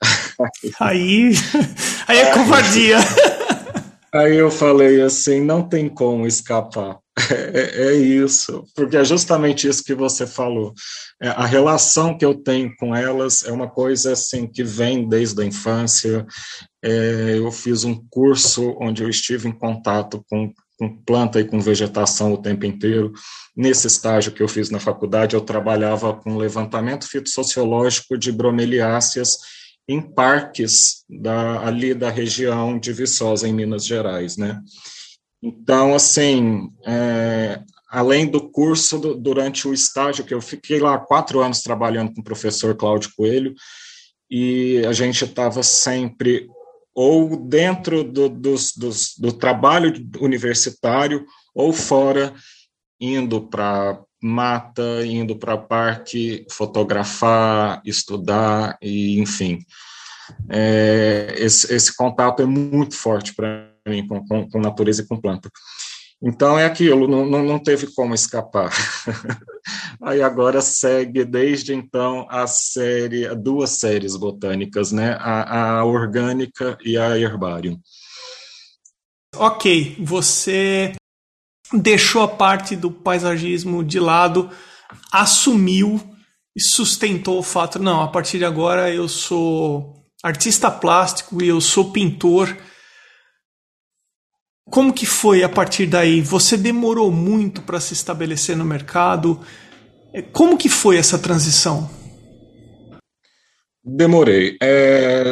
Aí, 0.79 1.33
aí 2.07 2.17
é 2.17 2.33
covardia. 2.33 2.97
Aí 4.13 4.37
eu 4.37 4.49
falei 4.49 5.01
assim, 5.01 5.41
não 5.41 5.61
tem 5.61 5.89
como 5.89 6.25
escapar. 6.25 6.97
É, 7.31 7.89
é, 7.89 7.93
isso, 7.95 8.63
porque 8.75 8.95
é 8.95 9.03
justamente 9.03 9.67
isso 9.67 9.83
que 9.83 9.93
você 9.93 10.25
falou. 10.25 10.73
É, 11.21 11.29
a 11.29 11.45
relação 11.45 12.17
que 12.17 12.23
eu 12.23 12.33
tenho 12.33 12.73
com 12.77 12.95
elas 12.95 13.43
é 13.43 13.51
uma 13.51 13.69
coisa 13.69 14.13
assim 14.13 14.47
que 14.47 14.63
vem 14.63 15.07
desde 15.07 15.41
a 15.41 15.45
infância. 15.45 16.25
É, 16.83 17.35
eu 17.37 17.51
fiz 17.51 17.83
um 17.83 17.95
curso 18.09 18.75
onde 18.79 19.03
eu 19.03 19.09
estive 19.09 19.49
em 19.49 19.51
contato 19.51 20.23
com, 20.29 20.53
com 20.77 20.95
planta 21.03 21.39
e 21.39 21.45
com 21.45 21.59
vegetação 21.59 22.33
o 22.33 22.41
tempo 22.41 22.65
inteiro. 22.65 23.11
Nesse 23.55 23.87
estágio 23.87 24.31
que 24.31 24.41
eu 24.41 24.47
fiz 24.47 24.69
na 24.69 24.79
faculdade, 24.79 25.35
eu 25.35 25.41
trabalhava 25.41 26.13
com 26.13 26.37
levantamento 26.37 27.07
fitossociológico 27.07 28.17
de 28.17 28.31
bromeliáceas 28.31 29.37
em 29.87 29.99
parques 29.99 31.03
da, 31.09 31.65
ali 31.65 31.95
da 31.95 32.11
região 32.11 32.77
de 32.79 32.93
Viçosa, 32.93 33.47
em 33.47 33.53
Minas 33.53 33.85
Gerais, 33.85 34.37
né? 34.37 34.61
Então, 35.41 35.95
assim, 35.95 36.69
é, 36.85 37.61
além 37.89 38.27
do 38.27 38.49
curso, 38.49 38.99
do, 38.99 39.15
durante 39.15 39.67
o 39.67 39.73
estágio, 39.73 40.25
que 40.25 40.33
eu 40.33 40.41
fiquei 40.41 40.79
lá 40.79 40.97
quatro 40.97 41.39
anos 41.41 41.61
trabalhando 41.61 42.13
com 42.13 42.21
o 42.21 42.23
professor 42.23 42.75
Cláudio 42.75 43.11
Coelho, 43.15 43.55
e 44.29 44.83
a 44.85 44.93
gente 44.93 45.23
estava 45.25 45.63
sempre 45.63 46.47
ou 46.93 47.37
dentro 47.37 48.03
do, 48.03 48.27
dos, 48.27 48.73
dos, 48.75 49.15
do 49.17 49.31
trabalho 49.31 49.93
universitário 50.19 51.25
ou 51.55 51.71
fora, 51.71 52.33
indo 52.99 53.47
para 53.47 54.01
mata, 54.21 55.05
indo 55.05 55.37
para 55.37 55.57
parque, 55.57 56.45
fotografar, 56.51 57.81
estudar 57.85 58.77
e 58.81 59.19
enfim. 59.19 59.59
É, 60.49 61.33
esse, 61.37 61.73
esse, 61.73 61.95
contato 61.95 62.41
é 62.41 62.45
muito 62.45 62.95
forte 62.95 63.33
para 63.33 63.68
mim 63.89 64.07
com, 64.07 64.25
com, 64.25 64.49
com, 64.49 64.59
natureza 64.59 65.01
e 65.01 65.07
com 65.07 65.19
planta. 65.19 65.49
Então 66.21 66.59
é 66.59 66.65
aquilo, 66.65 67.07
não, 67.07 67.25
não, 67.25 67.59
teve 67.59 67.87
como 67.93 68.13
escapar. 68.13 68.71
Aí 70.03 70.21
agora 70.21 70.61
segue 70.61 71.23
desde 71.23 71.73
então 71.73 72.27
a 72.29 72.45
série, 72.45 73.33
duas 73.35 73.71
séries 73.71 74.17
botânicas, 74.17 74.91
né? 74.91 75.15
A, 75.19 75.79
a 75.79 75.85
orgânica 75.85 76.77
e 76.83 76.97
a 76.97 77.17
herbário. 77.17 77.79
Ok, 79.35 79.95
você 79.99 80.93
deixou 81.71 82.23
a 82.23 82.27
parte 82.27 82.75
do 82.75 82.91
paisagismo 82.91 83.83
de 83.83 83.99
lado, 83.99 84.49
assumiu 85.11 86.01
e 86.55 86.61
sustentou 86.61 87.39
o 87.39 87.43
fato: 87.43 87.79
não, 87.79 88.01
a 88.01 88.07
partir 88.07 88.39
de 88.39 88.45
agora 88.45 88.93
eu 88.93 89.07
sou 89.07 90.03
artista 90.23 90.69
plástico 90.69 91.41
e 91.41 91.47
eu 91.47 91.61
sou 91.61 91.91
pintor. 91.91 92.55
Como 94.69 94.93
que 94.93 95.05
foi 95.05 95.43
a 95.43 95.49
partir 95.49 95.87
daí? 95.87 96.21
Você 96.21 96.55
demorou 96.55 97.11
muito 97.11 97.61
para 97.61 97.79
se 97.79 97.93
estabelecer 97.93 98.55
no 98.55 98.65
mercado? 98.65 99.39
Como 100.31 100.57
que 100.57 100.69
foi 100.69 100.97
essa 100.97 101.17
transição? 101.17 101.89
Demorei. 103.83 104.57
É, 104.61 105.23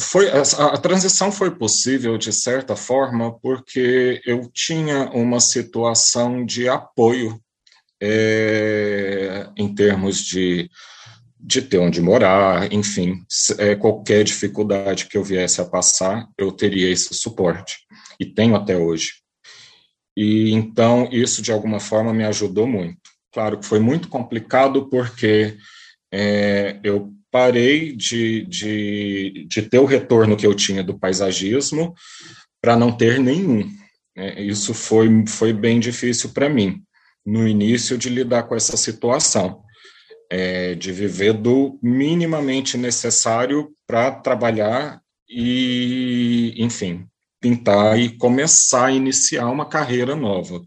foi, 0.00 0.28
a, 0.30 0.42
a, 0.42 0.78
transição 0.78 1.30
foi 1.30 1.50
possível, 1.50 2.18
de 2.18 2.32
certa 2.32 2.74
forma, 2.74 3.38
porque 3.40 4.20
eu 4.26 4.50
tinha 4.52 5.10
uma 5.10 5.38
situação 5.38 6.44
de 6.44 6.68
apoio 6.68 7.40
é, 8.02 9.46
em 9.56 9.72
termos 9.74 10.18
de, 10.24 10.68
de 11.38 11.62
ter 11.62 11.78
onde 11.78 12.00
morar, 12.00 12.72
enfim, 12.72 13.22
é, 13.58 13.76
qualquer 13.76 14.24
dificuldade 14.24 15.06
que 15.06 15.16
eu 15.16 15.22
viesse 15.22 15.60
a 15.60 15.64
passar, 15.64 16.26
eu 16.38 16.50
teria 16.50 16.90
esse 16.90 17.14
suporte, 17.14 17.78
e 18.20 18.26
tenho 18.26 18.54
até 18.54 18.76
hoje. 18.76 19.14
E 20.16 20.52
então 20.52 21.08
isso, 21.10 21.40
de 21.40 21.50
alguma 21.50 21.80
forma, 21.80 22.12
me 22.12 22.24
ajudou 22.24 22.66
muito. 22.66 22.98
Claro 23.32 23.58
que 23.58 23.66
foi 23.66 23.80
muito 23.80 24.08
complicado, 24.08 24.88
porque 24.90 25.56
é, 26.12 26.78
eu 26.84 27.10
parei 27.30 27.96
de, 27.96 28.44
de, 28.44 29.46
de 29.48 29.62
ter 29.62 29.78
o 29.78 29.84
retorno 29.84 30.36
que 30.36 30.46
eu 30.46 30.54
tinha 30.54 30.82
do 30.82 30.98
paisagismo 30.98 31.94
para 32.60 32.76
não 32.76 32.92
ter 32.92 33.18
nenhum. 33.18 33.70
É, 34.16 34.42
isso 34.42 34.74
foi, 34.74 35.24
foi 35.26 35.52
bem 35.52 35.78
difícil 35.80 36.30
para 36.30 36.48
mim, 36.48 36.82
no 37.24 37.46
início, 37.46 37.96
de 37.96 38.08
lidar 38.08 38.42
com 38.42 38.56
essa 38.56 38.76
situação, 38.76 39.62
é, 40.28 40.74
de 40.74 40.92
viver 40.92 41.32
do 41.32 41.78
minimamente 41.80 42.76
necessário 42.76 43.70
para 43.86 44.10
trabalhar 44.10 45.00
e, 45.28 46.54
enfim, 46.58 47.06
pintar 47.40 47.98
e 47.98 48.16
começar 48.16 48.86
a 48.86 48.92
iniciar 48.92 49.46
uma 49.46 49.66
carreira 49.66 50.14
nova 50.14 50.60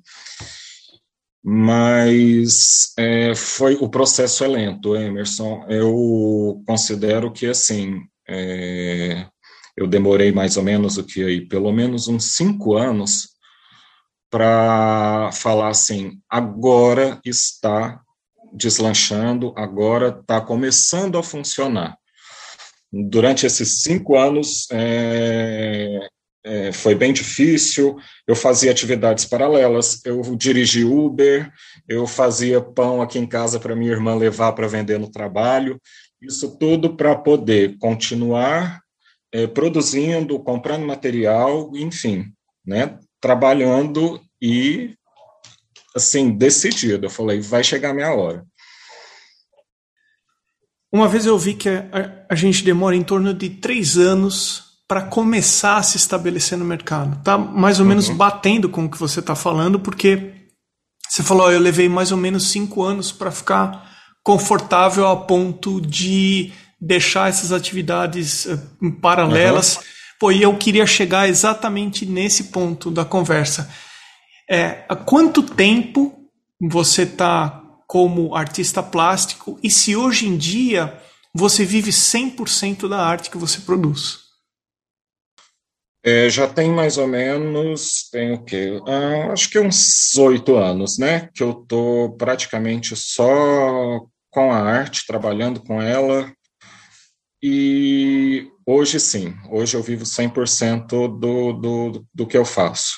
mas 1.45 2.93
é, 2.97 3.35
foi 3.35 3.75
o 3.75 3.89
processo 3.89 4.45
é 4.45 4.47
lento, 4.47 4.95
Emerson. 4.95 5.65
Eu 5.67 6.63
considero 6.65 7.33
que 7.33 7.47
assim 7.47 8.01
é, 8.27 9.27
eu 9.75 9.87
demorei 9.87 10.31
mais 10.31 10.55
ou 10.55 10.63
menos 10.63 10.97
o 10.97 11.03
que 11.03 11.21
aí, 11.23 11.45
pelo 11.45 11.71
menos 11.73 12.07
uns 12.07 12.35
cinco 12.35 12.77
anos 12.77 13.33
para 14.29 15.31
falar 15.33 15.67
assim, 15.67 16.19
agora 16.29 17.19
está 17.25 18.01
deslanchando, 18.53 19.53
agora 19.57 20.17
está 20.19 20.39
começando 20.39 21.17
a 21.17 21.23
funcionar. 21.23 21.97
Durante 22.91 23.45
esses 23.45 23.81
cinco 23.81 24.17
anos, 24.17 24.67
é, 24.71 26.07
é, 26.45 26.71
foi 26.71 26.93
bem 26.93 27.13
difícil. 27.13 27.97
Eu 28.27 28.35
fazia 28.35 28.71
atividades 28.71 29.25
paralelas. 29.25 30.03
Eu 30.05 30.21
dirigi 30.35 30.83
Uber, 30.83 31.51
eu 31.87 32.05
fazia 32.05 32.61
pão 32.61 33.01
aqui 33.01 33.17
em 33.17 33.25
casa 33.25 33.59
para 33.59 33.75
minha 33.75 33.91
irmã 33.91 34.15
levar 34.15 34.51
para 34.53 34.67
vender 34.67 34.99
no 34.99 35.09
trabalho. 35.09 35.79
Isso 36.21 36.57
tudo 36.57 36.95
para 36.95 37.15
poder 37.15 37.77
continuar 37.79 38.81
é, 39.31 39.47
produzindo, 39.47 40.39
comprando 40.39 40.85
material, 40.85 41.71
enfim, 41.75 42.31
né, 42.65 42.97
trabalhando 43.19 44.21
e 44.41 44.95
assim 45.95 46.31
decidido. 46.31 47.05
Eu 47.05 47.09
falei, 47.09 47.39
vai 47.39 47.63
chegar 47.63 47.91
a 47.91 47.93
minha 47.93 48.13
hora. 48.13 48.45
Uma 50.91 51.07
vez 51.07 51.25
eu 51.25 51.37
vi 51.39 51.55
que 51.55 51.69
a, 51.69 52.25
a 52.29 52.35
gente 52.35 52.63
demora 52.63 52.95
em 52.95 53.03
torno 53.03 53.33
de 53.33 53.49
três 53.49 53.97
anos 53.97 54.72
para 54.93 55.01
começar 55.01 55.77
a 55.77 55.81
se 55.81 55.97
estabelecer 55.97 56.55
no 56.55 56.63
mercado. 56.63 57.19
Tá 57.23 57.35
mais 57.35 57.79
ou 57.79 57.83
uhum. 57.83 57.89
menos 57.89 58.09
batendo 58.09 58.69
com 58.69 58.85
o 58.85 58.89
que 58.91 58.99
você 58.99 59.21
está 59.21 59.33
falando, 59.33 59.79
porque 59.79 60.33
você 61.09 61.23
falou, 61.23 61.51
eu 61.51 61.59
levei 61.59 61.89
mais 61.89 62.11
ou 62.11 62.17
menos 62.19 62.51
cinco 62.51 62.83
anos 62.83 63.11
para 63.11 63.31
ficar 63.31 63.89
confortável 64.21 65.07
a 65.07 65.17
ponto 65.17 65.81
de 65.81 66.53
deixar 66.79 67.27
essas 67.27 67.51
atividades 67.51 68.45
uh, 68.45 68.91
paralelas. 69.01 69.77
Uhum. 69.77 69.83
Pô, 70.19 70.31
e 70.31 70.43
eu 70.43 70.55
queria 70.57 70.85
chegar 70.85 71.27
exatamente 71.27 72.05
nesse 72.05 72.45
ponto 72.45 72.91
da 72.91 73.03
conversa. 73.03 73.67
É, 74.47 74.85
há 74.87 74.95
quanto 74.95 75.41
tempo 75.41 76.13
você 76.61 77.01
está 77.01 77.63
como 77.87 78.35
artista 78.35 78.83
plástico 78.83 79.57
e 79.63 79.71
se 79.71 79.95
hoje 79.95 80.27
em 80.27 80.37
dia 80.37 81.01
você 81.33 81.65
vive 81.65 81.89
100% 81.89 82.87
da 82.87 83.03
arte 83.03 83.31
que 83.31 83.39
você 83.39 83.59
produz? 83.61 84.21
É, 86.05 86.29
já 86.29 86.47
tem 86.47 86.69
mais 86.69 86.97
ou 86.97 87.07
menos, 87.07 88.09
tem 88.11 88.33
o 88.33 88.43
quê? 88.43 88.77
Ah, 88.85 89.31
acho 89.31 89.49
que 89.49 89.57
uns 89.57 90.13
oito 90.17 90.57
anos, 90.57 90.97
né? 90.97 91.29
Que 91.33 91.41
eu 91.41 91.51
estou 91.51 92.11
praticamente 92.17 92.93
só 92.93 94.01
com 94.29 94.51
a 94.51 94.57
arte, 94.57 95.07
trabalhando 95.07 95.61
com 95.61 95.81
ela. 95.81 96.29
E 97.41 98.47
hoje 98.65 98.99
sim, 98.99 99.33
hoje 99.49 99.77
eu 99.77 99.83
vivo 99.83 100.03
100% 100.03 100.87
do, 100.87 101.53
do, 101.53 102.05
do 102.13 102.27
que 102.27 102.37
eu 102.37 102.43
faço. 102.43 102.95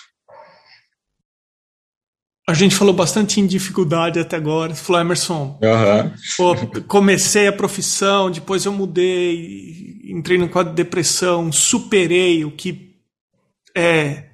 A 2.48 2.54
gente 2.54 2.76
falou 2.76 2.94
bastante 2.94 3.40
em 3.40 3.48
dificuldade 3.48 4.20
até 4.20 4.36
agora. 4.36 4.74
Você 4.74 4.84
falou, 4.84 5.02
Emerson, 5.02 5.60
uhum. 5.62 6.12
pô, 6.38 6.82
comecei 6.88 7.48
a 7.48 7.54
profissão, 7.54 8.30
depois 8.30 8.66
eu 8.66 8.72
mudei, 8.72 10.00
entrei 10.06 10.38
no 10.38 10.48
quadro 10.48 10.72
de 10.72 10.76
depressão, 10.76 11.52
superei 11.52 12.46
o 12.46 12.52
que 12.52 12.85
é 13.76 14.30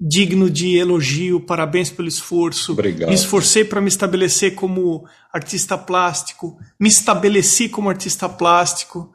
digno 0.00 0.48
de 0.48 0.76
elogio, 0.76 1.40
parabéns 1.40 1.90
pelo 1.90 2.08
esforço. 2.08 2.72
Obrigado. 2.72 3.08
Me 3.08 3.14
esforcei 3.14 3.64
para 3.64 3.80
me 3.80 3.88
estabelecer 3.88 4.54
como 4.54 5.06
artista 5.32 5.76
plástico, 5.76 6.58
me 6.78 6.88
estabeleci 6.88 7.68
como 7.68 7.90
artista 7.90 8.28
plástico. 8.28 9.12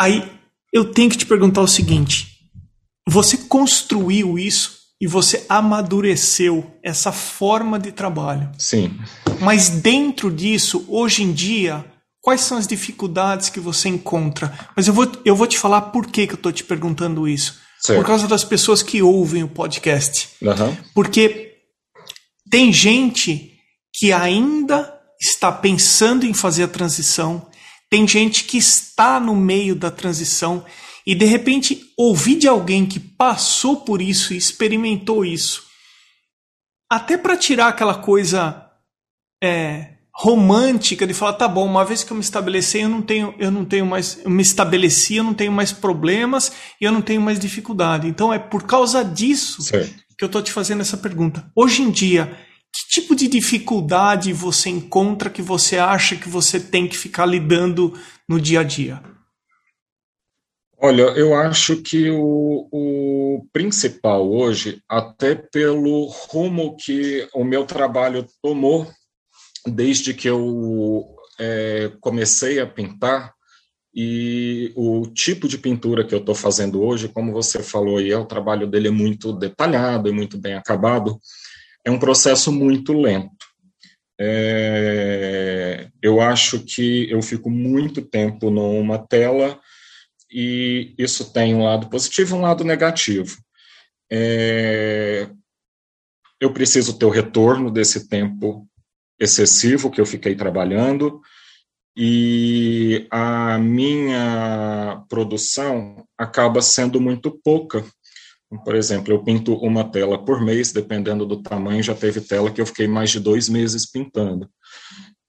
Aí 0.00 0.30
eu 0.72 0.92
tenho 0.92 1.10
que 1.10 1.18
te 1.18 1.26
perguntar 1.26 1.60
o 1.60 1.68
seguinte: 1.68 2.38
você 3.08 3.36
construiu 3.36 4.38
isso 4.38 4.78
e 5.00 5.06
você 5.06 5.44
amadureceu 5.48 6.78
essa 6.82 7.12
forma 7.12 7.78
de 7.78 7.92
trabalho. 7.92 8.50
Sim. 8.58 8.98
Mas 9.40 9.68
dentro 9.68 10.30
disso, 10.30 10.84
hoje 10.88 11.22
em 11.22 11.32
dia, 11.32 11.84
quais 12.28 12.42
são 12.42 12.58
as 12.58 12.66
dificuldades 12.66 13.48
que 13.48 13.58
você 13.58 13.88
encontra? 13.88 14.52
Mas 14.76 14.86
eu 14.86 14.92
vou, 14.92 15.10
eu 15.24 15.34
vou 15.34 15.46
te 15.46 15.58
falar 15.58 15.80
por 15.80 16.06
que, 16.06 16.26
que 16.26 16.34
eu 16.34 16.36
estou 16.36 16.52
te 16.52 16.62
perguntando 16.62 17.26
isso. 17.26 17.58
Certo. 17.80 17.98
Por 17.98 18.06
causa 18.06 18.28
das 18.28 18.44
pessoas 18.44 18.82
que 18.82 19.00
ouvem 19.00 19.44
o 19.44 19.48
podcast. 19.48 20.28
Uhum. 20.42 20.76
Porque 20.94 21.54
tem 22.50 22.70
gente 22.70 23.54
que 23.94 24.12
ainda 24.12 24.94
está 25.18 25.50
pensando 25.50 26.26
em 26.26 26.34
fazer 26.34 26.64
a 26.64 26.68
transição, 26.68 27.48
tem 27.88 28.06
gente 28.06 28.44
que 28.44 28.58
está 28.58 29.18
no 29.18 29.34
meio 29.34 29.74
da 29.74 29.90
transição 29.90 30.62
e 31.06 31.14
de 31.14 31.24
repente 31.24 31.80
ouvir 31.96 32.36
de 32.36 32.46
alguém 32.46 32.84
que 32.84 33.00
passou 33.00 33.80
por 33.86 34.02
isso 34.02 34.34
e 34.34 34.36
experimentou 34.36 35.24
isso, 35.24 35.62
até 36.90 37.16
para 37.16 37.38
tirar 37.38 37.68
aquela 37.68 37.94
coisa 37.94 38.70
é, 39.42 39.94
romântica 40.20 41.06
de 41.06 41.14
falar, 41.14 41.34
tá 41.34 41.46
bom, 41.46 41.64
uma 41.64 41.84
vez 41.84 42.02
que 42.02 42.10
eu 42.10 42.16
me 42.16 42.22
estabeleci, 42.22 42.80
eu 42.80 42.88
não 42.88 43.00
tenho, 43.00 43.32
eu 43.38 43.52
não 43.52 43.64
tenho 43.64 43.86
mais, 43.86 44.18
eu 44.24 44.30
me 44.30 44.42
estabeleci, 44.42 45.14
eu 45.14 45.22
não 45.22 45.32
tenho 45.32 45.52
mais 45.52 45.72
problemas 45.72 46.50
e 46.80 46.84
eu 46.84 46.90
não 46.90 47.00
tenho 47.00 47.20
mais 47.20 47.38
dificuldade. 47.38 48.08
Então 48.08 48.34
é 48.34 48.38
por 48.38 48.64
causa 48.64 49.04
disso 49.04 49.62
certo. 49.62 49.94
que 50.18 50.24
eu 50.24 50.26
estou 50.26 50.42
te 50.42 50.50
fazendo 50.50 50.80
essa 50.80 50.96
pergunta. 50.96 51.48
Hoje 51.54 51.82
em 51.82 51.90
dia, 51.92 52.36
que 52.72 53.00
tipo 53.00 53.14
de 53.14 53.28
dificuldade 53.28 54.32
você 54.32 54.68
encontra 54.68 55.30
que 55.30 55.40
você 55.40 55.78
acha 55.78 56.16
que 56.16 56.28
você 56.28 56.58
tem 56.58 56.88
que 56.88 56.98
ficar 56.98 57.24
lidando 57.24 57.94
no 58.28 58.40
dia 58.40 58.60
a 58.60 58.64
dia? 58.64 59.00
Olha, 60.80 61.02
eu 61.02 61.32
acho 61.32 61.76
que 61.76 62.10
o, 62.10 62.68
o, 62.72 63.46
principal 63.52 64.28
hoje, 64.28 64.82
até 64.88 65.36
pelo 65.36 66.06
rumo 66.06 66.76
que 66.76 67.28
o 67.32 67.44
meu 67.44 67.64
trabalho 67.64 68.26
tomou 68.42 68.86
desde 69.70 70.14
que 70.14 70.28
eu 70.28 71.06
é, 71.38 71.92
comecei 72.00 72.60
a 72.60 72.66
pintar, 72.66 73.34
e 74.00 74.72
o 74.76 75.06
tipo 75.06 75.48
de 75.48 75.58
pintura 75.58 76.04
que 76.04 76.14
eu 76.14 76.20
estou 76.20 76.34
fazendo 76.34 76.82
hoje, 76.82 77.08
como 77.08 77.32
você 77.32 77.62
falou, 77.62 78.00
e 78.00 78.12
é, 78.12 78.16
o 78.16 78.26
trabalho 78.26 78.66
dele 78.66 78.88
é 78.88 78.92
muito 78.92 79.32
detalhado 79.32 80.08
e 80.08 80.12
muito 80.12 80.38
bem 80.38 80.54
acabado, 80.54 81.18
é 81.84 81.90
um 81.90 81.98
processo 81.98 82.52
muito 82.52 82.92
lento. 82.92 83.48
É, 84.20 85.88
eu 86.02 86.20
acho 86.20 86.60
que 86.60 87.10
eu 87.10 87.22
fico 87.22 87.48
muito 87.48 88.02
tempo 88.02 88.50
numa 88.50 88.98
tela 88.98 89.58
e 90.30 90.94
isso 90.98 91.32
tem 91.32 91.54
um 91.54 91.64
lado 91.64 91.88
positivo 91.88 92.36
e 92.36 92.38
um 92.38 92.42
lado 92.42 92.64
negativo. 92.64 93.36
É, 94.10 95.28
eu 96.40 96.52
preciso 96.52 96.98
ter 96.98 97.06
o 97.06 97.10
retorno 97.10 97.70
desse 97.70 98.08
tempo 98.08 98.67
excessivo 99.18 99.90
que 99.90 100.00
eu 100.00 100.06
fiquei 100.06 100.34
trabalhando 100.34 101.20
e 101.96 103.06
a 103.10 103.58
minha 103.58 105.04
produção 105.08 106.06
acaba 106.16 106.62
sendo 106.62 107.00
muito 107.00 107.30
pouca. 107.42 107.84
Por 108.64 108.76
exemplo, 108.76 109.12
eu 109.12 109.22
pinto 109.22 109.54
uma 109.56 109.84
tela 109.84 110.24
por 110.24 110.40
mês, 110.40 110.72
dependendo 110.72 111.26
do 111.26 111.42
tamanho, 111.42 111.82
já 111.82 111.94
teve 111.94 112.20
tela 112.20 112.50
que 112.50 112.60
eu 112.60 112.66
fiquei 112.66 112.86
mais 112.86 113.10
de 113.10 113.18
dois 113.18 113.48
meses 113.48 113.90
pintando. 113.90 114.48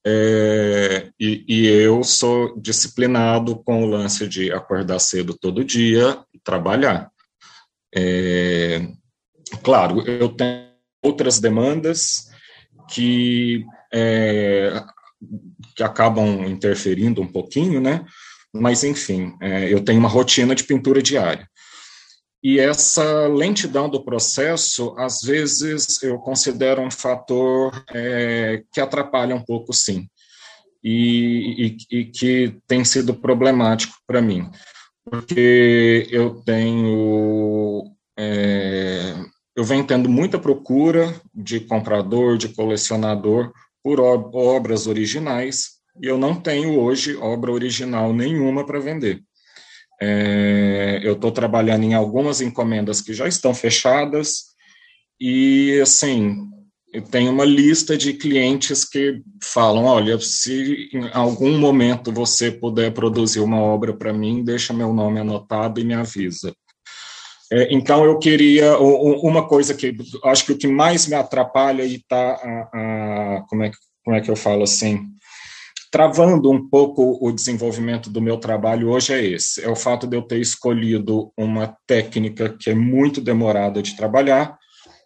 É, 0.05 1.09
e, 1.19 1.43
e, 1.47 1.67
eu 1.67 2.03
sou 2.03 2.57
disciplinado 2.59 3.61
com 3.63 3.83
o 3.83 3.87
lance 3.87 4.27
de 4.27 4.51
acordar 4.51 4.99
cedo 4.99 5.37
todo 5.37 5.65
dia 5.65 6.23
e 6.33 6.39
trabalhar. 6.39 7.11
É, 7.93 8.87
claro, 9.61 10.07
eu 10.07 10.29
tenho 10.29 10.69
outras 11.03 11.39
demandas 11.39 12.29
que, 12.89 13.65
é, 13.93 14.83
que 15.75 15.83
acabam 15.83 16.45
interferindo 16.45 17.21
um 17.21 17.27
pouquinho, 17.27 17.81
né? 17.81 18.05
Mas, 18.53 18.83
enfim, 18.83 19.35
é, 19.41 19.71
eu 19.71 19.83
tenho 19.83 19.99
uma 19.99 20.09
rotina 20.09 20.55
de 20.55 20.63
pintura 20.63 21.01
diária. 21.01 21.47
E 22.41 22.57
essa 22.57 23.27
lentidão 23.27 23.89
do 23.89 24.03
processo, 24.03 24.95
às 24.97 25.21
vezes, 25.21 26.01
eu 26.01 26.17
considero 26.19 26.81
um 26.81 26.89
fator 26.89 27.83
é, 27.93 28.63
que 28.71 28.79
atrapalha 28.79 29.35
um 29.35 29.43
pouco, 29.43 29.73
sim, 29.73 30.07
e, 30.81 31.77
e, 31.91 31.97
e 31.99 32.05
que 32.05 32.55
tem 32.65 32.85
sido 32.85 33.13
problemático 33.13 33.93
para 34.07 34.21
mim, 34.21 34.49
porque 35.03 36.07
eu 36.09 36.41
tenho. 36.45 37.83
É, 38.17 39.15
eu 39.55 39.63
venho 39.65 39.85
tendo 39.85 40.07
muita 40.07 40.39
procura 40.39 41.13
de 41.35 41.59
comprador, 41.59 42.37
de 42.37 42.47
colecionador 42.49 43.51
por 43.83 43.99
obras 43.99 44.87
originais, 44.87 45.79
e 46.01 46.07
eu 46.07 46.17
não 46.17 46.35
tenho 46.35 46.79
hoje 46.79 47.15
obra 47.17 47.51
original 47.51 48.13
nenhuma 48.13 48.65
para 48.65 48.79
vender. 48.79 49.21
É, 50.01 51.01
eu 51.03 51.13
estou 51.13 51.31
trabalhando 51.31 51.83
em 51.83 51.93
algumas 51.93 52.39
encomendas 52.39 53.01
que 53.01 53.13
já 53.13 53.27
estão 53.27 53.53
fechadas 53.53 54.45
e, 55.19 55.77
assim, 55.81 56.47
tem 57.11 57.27
uma 57.27 57.43
lista 57.43 57.97
de 57.97 58.13
clientes 58.13 58.85
que 58.85 59.21
falam, 59.43 59.83
olha, 59.83 60.17
se 60.19 60.89
em 60.93 61.09
algum 61.13 61.57
momento 61.57 62.11
você 62.11 62.51
puder 62.51 62.93
produzir 62.93 63.41
uma 63.41 63.61
obra 63.61 63.93
para 63.93 64.13
mim, 64.13 64.43
deixa 64.43 64.73
meu 64.73 64.93
nome 64.93 65.19
anotado 65.19 65.79
e 65.79 65.83
me 65.83 65.93
avisa. 65.93 66.53
É, 67.51 67.73
então, 67.73 68.05
eu 68.05 68.19
queria, 68.19 68.77
uma 68.77 69.47
coisa 69.47 69.73
que, 69.73 69.95
acho 70.25 70.45
que 70.45 70.51
o 70.51 70.57
que 70.57 70.67
mais 70.67 71.07
me 71.07 71.15
atrapalha 71.15 71.83
e 71.83 71.95
está, 71.95 72.39
como, 73.49 73.63
é, 73.63 73.71
como 74.03 74.15
é 74.15 74.21
que 74.21 74.29
eu 74.29 74.35
falo 74.35 74.63
assim, 74.63 75.09
travando 75.91 76.51
um 76.51 76.69
pouco 76.69 77.17
o 77.19 77.31
desenvolvimento 77.31 78.09
do 78.09 78.21
meu 78.21 78.37
trabalho 78.37 78.89
hoje 78.89 79.13
é 79.13 79.25
esse: 79.25 79.63
é 79.63 79.69
o 79.69 79.75
fato 79.75 80.05
de 80.05 80.15
eu 80.15 80.21
ter 80.21 80.39
escolhido 80.39 81.31
uma 81.37 81.75
técnica 81.87 82.49
que 82.49 82.69
é 82.69 82.75
muito 82.75 83.19
demorada 83.19 83.81
de 83.81 83.95
trabalhar, 83.95 84.57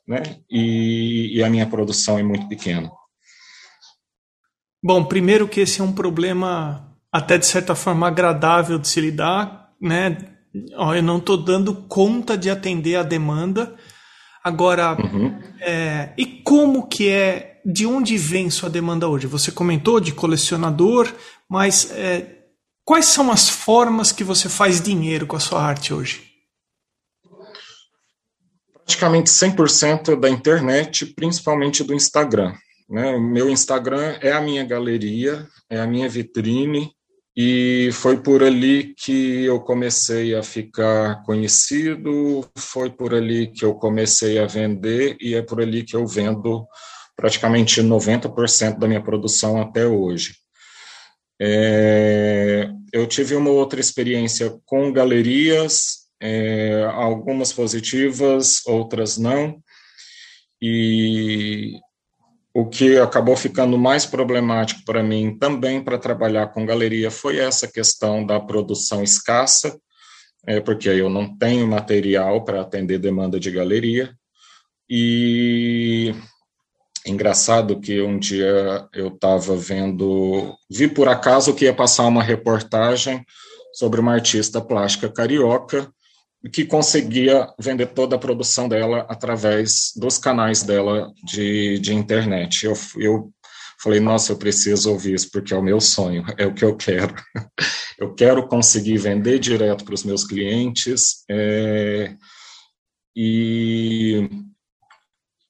né? 0.07 0.21
E, 0.49 1.37
e 1.37 1.43
a 1.43 1.49
minha 1.49 1.65
produção 1.65 2.19
é 2.19 2.23
muito 2.23 2.47
pequena. 2.47 2.91
Bom, 4.83 5.05
primeiro 5.05 5.47
que 5.47 5.61
esse 5.61 5.79
é 5.79 5.83
um 5.83 5.93
problema 5.93 6.93
até 7.09 7.37
de 7.37 7.45
certa 7.45 7.73
forma 7.73 8.07
agradável 8.07 8.77
de 8.77 8.87
se 8.87 8.99
lidar, 8.99 9.71
né? 9.79 10.32
Ó, 10.75 10.93
eu 10.93 11.01
não 11.01 11.17
estou 11.17 11.37
dando 11.37 11.73
conta 11.73 12.37
de 12.37 12.49
atender 12.49 12.95
a 12.95 13.03
demanda. 13.03 13.75
Agora, 14.43 14.95
uhum. 15.01 15.39
é, 15.61 16.13
e 16.17 16.25
como 16.25 16.87
que 16.87 17.09
é 17.09 17.61
de 17.65 17.85
onde 17.85 18.17
vem 18.17 18.49
sua 18.49 18.69
demanda 18.69 19.07
hoje? 19.07 19.25
Você 19.25 19.51
comentou 19.51 19.99
de 19.99 20.11
colecionador, 20.11 21.11
mas 21.49 21.89
é, 21.91 22.43
quais 22.83 23.05
são 23.05 23.31
as 23.31 23.49
formas 23.49 24.11
que 24.11 24.23
você 24.23 24.49
faz 24.49 24.81
dinheiro 24.81 25.25
com 25.25 25.37
a 25.37 25.39
sua 25.39 25.63
arte 25.63 25.93
hoje? 25.93 26.29
Praticamente 28.73 29.29
100% 29.29 30.19
da 30.19 30.29
internet, 30.29 31.05
principalmente 31.05 31.83
do 31.83 31.93
Instagram. 31.93 32.53
Né? 32.89 33.15
O 33.15 33.21
meu 33.21 33.49
Instagram 33.49 34.17
é 34.21 34.33
a 34.33 34.41
minha 34.41 34.63
galeria, 34.65 35.47
é 35.69 35.79
a 35.79 35.87
minha 35.87 36.09
vitrine, 36.09 36.91
e 37.35 37.89
foi 37.93 38.21
por 38.21 38.43
ali 38.43 38.93
que 38.93 39.43
eu 39.43 39.59
comecei 39.59 40.35
a 40.35 40.43
ficar 40.43 41.23
conhecido, 41.23 42.47
foi 42.55 42.91
por 42.91 43.13
ali 43.13 43.47
que 43.47 43.65
eu 43.65 43.73
comecei 43.73 44.37
a 44.37 44.45
vender, 44.45 45.17
e 45.19 45.33
é 45.33 45.41
por 45.41 45.59
ali 45.59 45.83
que 45.83 45.95
eu 45.95 46.05
vendo 46.05 46.67
praticamente 47.15 47.81
90% 47.81 48.77
da 48.77 48.87
minha 48.87 49.03
produção 49.03 49.59
até 49.59 49.85
hoje. 49.85 50.35
É, 51.41 52.69
eu 52.91 53.07
tive 53.07 53.35
uma 53.35 53.49
outra 53.49 53.79
experiência 53.79 54.55
com 54.65 54.93
galerias, 54.93 56.03
é, 56.21 56.83
algumas 56.93 57.51
positivas, 57.51 58.65
outras 58.65 59.17
não, 59.17 59.59
e 60.61 61.79
o 62.53 62.65
que 62.67 62.97
acabou 62.97 63.35
ficando 63.35 63.77
mais 63.77 64.05
problemático 64.05 64.81
para 64.85 65.01
mim 65.01 65.37
também 65.37 65.83
para 65.83 65.97
trabalhar 65.97 66.47
com 66.47 66.65
galeria 66.65 67.09
foi 67.09 67.39
essa 67.39 67.67
questão 67.67 68.25
da 68.25 68.39
produção 68.39 69.03
escassa, 69.03 69.77
é, 70.45 70.59
porque 70.59 70.87
eu 70.89 71.09
não 71.09 71.35
tenho 71.37 71.67
material 71.67 72.43
para 72.43 72.61
atender 72.61 72.99
demanda 72.99 73.39
de 73.39 73.49
galeria, 73.49 74.13
e 74.89 76.13
Engraçado 77.05 77.81
que 77.81 78.01
um 78.01 78.17
dia 78.17 78.87
eu 78.93 79.09
estava 79.09 79.57
vendo, 79.57 80.55
vi 80.69 80.87
por 80.87 81.09
acaso 81.09 81.53
que 81.53 81.65
ia 81.65 81.73
passar 81.73 82.05
uma 82.05 82.23
reportagem 82.23 83.25
sobre 83.73 83.99
uma 83.99 84.13
artista 84.13 84.61
plástica 84.61 85.11
carioca 85.11 85.91
que 86.49 86.65
conseguia 86.65 87.47
vender 87.59 87.87
toda 87.87 88.15
a 88.15 88.19
produção 88.19 88.67
dela 88.67 89.05
através 89.09 89.93
dos 89.95 90.17
canais 90.17 90.63
dela 90.63 91.11
de, 91.23 91.79
de 91.79 91.93
internet. 91.93 92.65
Eu, 92.65 92.73
eu 92.97 93.33
falei, 93.81 93.99
nossa, 93.99 94.31
eu 94.31 94.37
preciso 94.37 94.91
ouvir 94.91 95.13
isso 95.13 95.29
porque 95.31 95.53
é 95.53 95.57
o 95.57 95.63
meu 95.63 95.79
sonho, 95.79 96.23
é 96.37 96.45
o 96.45 96.53
que 96.53 96.65
eu 96.65 96.75
quero. 96.75 97.15
Eu 97.99 98.15
quero 98.15 98.47
conseguir 98.47 98.97
vender 98.97 99.39
direto 99.39 99.85
para 99.85 99.93
os 99.93 100.03
meus 100.03 100.25
clientes 100.25 101.23
é, 101.29 102.15
e 103.15 104.27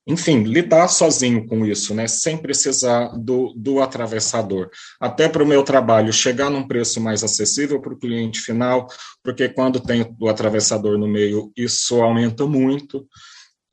enfim, 0.05 0.43
lidar 0.43 0.89
sozinho 0.89 1.47
com 1.47 1.65
isso, 1.65 1.95
né, 1.95 2.07
sem 2.07 2.37
precisar 2.37 3.07
do, 3.17 3.53
do 3.55 3.81
atravessador. 3.81 4.69
Até 4.99 5.29
para 5.29 5.43
o 5.43 5.47
meu 5.47 5.63
trabalho 5.63 6.11
chegar 6.11 6.49
num 6.49 6.67
preço 6.67 6.99
mais 6.99 7.23
acessível 7.23 7.81
para 7.81 7.93
o 7.93 7.97
cliente 7.97 8.41
final, 8.41 8.87
porque 9.23 9.47
quando 9.47 9.79
tem 9.79 10.05
o 10.19 10.27
atravessador 10.27 10.97
no 10.97 11.07
meio, 11.07 11.51
isso 11.55 12.01
aumenta 12.01 12.45
muito. 12.45 13.07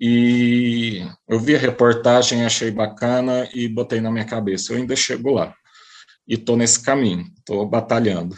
E 0.01 1.05
eu 1.29 1.39
vi 1.39 1.57
a 1.57 1.59
reportagem, 1.59 2.45
achei 2.45 2.71
bacana 2.71 3.49
e 3.53 3.69
botei 3.69 4.01
na 4.01 4.11
minha 4.11 4.25
cabeça. 4.25 4.73
Eu 4.73 4.79
ainda 4.79 4.97
chego 4.97 5.33
lá. 5.33 5.55
E 6.27 6.35
estou 6.35 6.57
nesse 6.57 6.81
caminho, 6.81 7.27
estou 7.39 7.67
batalhando. 7.69 8.37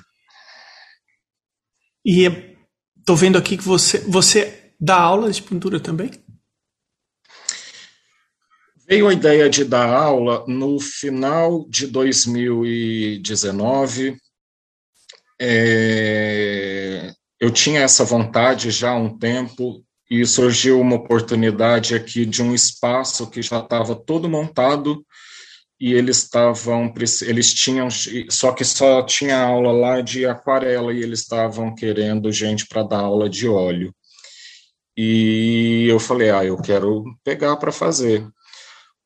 E 2.05 2.27
estou 2.99 3.15
vendo 3.15 3.39
aqui 3.39 3.57
que 3.57 3.63
você, 3.63 3.99
você 3.99 4.73
dá 4.81 4.99
aula 4.99 5.31
de 5.31 5.41
pintura 5.43 5.79
também? 5.79 6.11
Veio 8.93 9.09
a 9.09 9.13
ideia 9.15 9.49
de 9.49 9.65
dar 9.65 9.89
aula 9.89 10.45
no 10.47 10.79
final 10.79 11.65
de 11.67 11.87
2019. 11.87 14.19
É, 15.41 17.11
eu 17.41 17.51
tinha 17.51 17.81
essa 17.81 18.05
vontade 18.05 18.71
já 18.71 18.91
há 18.91 18.95
um 18.95 19.17
tempo 19.17 19.83
e 20.11 20.27
surgiu 20.27 20.79
uma 20.79 20.97
oportunidade 20.97 21.95
aqui 21.95 22.27
de 22.27 22.43
um 22.43 22.55
espaço 22.55 23.31
que 23.31 23.41
já 23.41 23.61
estava 23.61 23.95
todo 23.95 24.29
montado 24.29 25.03
e 25.81 25.95
eles 25.95 26.19
estavam 26.19 26.93
eles 27.23 27.55
tinham 27.55 27.89
só 28.29 28.53
que 28.53 28.63
só 28.63 29.01
tinha 29.01 29.41
aula 29.41 29.73
lá 29.73 30.03
de 30.03 30.27
aquarela 30.27 30.93
e 30.93 31.03
eles 31.03 31.21
estavam 31.21 31.75
querendo 31.75 32.31
gente 32.31 32.67
para 32.67 32.83
dar 32.83 32.99
aula 32.99 33.31
de 33.31 33.49
óleo 33.49 33.95
e 34.95 35.87
eu 35.89 35.99
falei 35.99 36.29
ah 36.29 36.45
eu 36.45 36.59
quero 36.59 37.05
pegar 37.25 37.57
para 37.57 37.73
fazer 37.73 38.31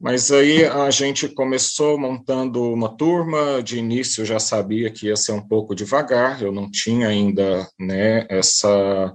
mas 0.00 0.30
aí 0.30 0.64
a 0.64 0.90
gente 0.90 1.28
começou 1.28 1.98
montando 1.98 2.62
uma 2.72 2.96
turma, 2.96 3.62
de 3.62 3.78
início 3.78 4.24
já 4.24 4.38
sabia 4.38 4.90
que 4.90 5.06
ia 5.06 5.16
ser 5.16 5.32
um 5.32 5.46
pouco 5.46 5.74
devagar, 5.74 6.42
eu 6.42 6.52
não 6.52 6.70
tinha 6.70 7.08
ainda 7.08 7.68
né, 7.78 8.26
essa. 8.28 9.14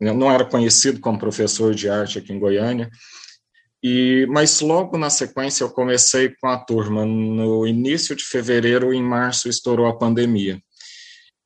não 0.00 0.30
era 0.30 0.44
conhecido 0.44 1.00
como 1.00 1.18
professor 1.18 1.74
de 1.74 1.88
arte 1.88 2.18
aqui 2.18 2.32
em 2.32 2.38
Goiânia, 2.38 2.90
e, 3.82 4.26
mas 4.28 4.60
logo 4.60 4.98
na 4.98 5.08
sequência 5.08 5.64
eu 5.64 5.70
comecei 5.70 6.34
com 6.40 6.48
a 6.48 6.58
turma. 6.58 7.04
No 7.06 7.66
início 7.66 8.14
de 8.14 8.24
fevereiro, 8.24 8.92
em 8.92 9.02
março, 9.02 9.48
estourou 9.48 9.86
a 9.86 9.96
pandemia. 9.96 10.60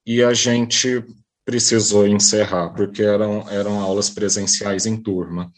E 0.05 0.23
a 0.23 0.35
gente 0.35 1.05
precisou 1.45 2.07
encerrar, 2.07 2.71
porque 2.71 3.03
eram, 3.03 3.49
eram 3.51 3.81
aulas 3.81 4.11
presenciais 4.11 4.87
em 4.87 4.97
turma. 4.97 5.53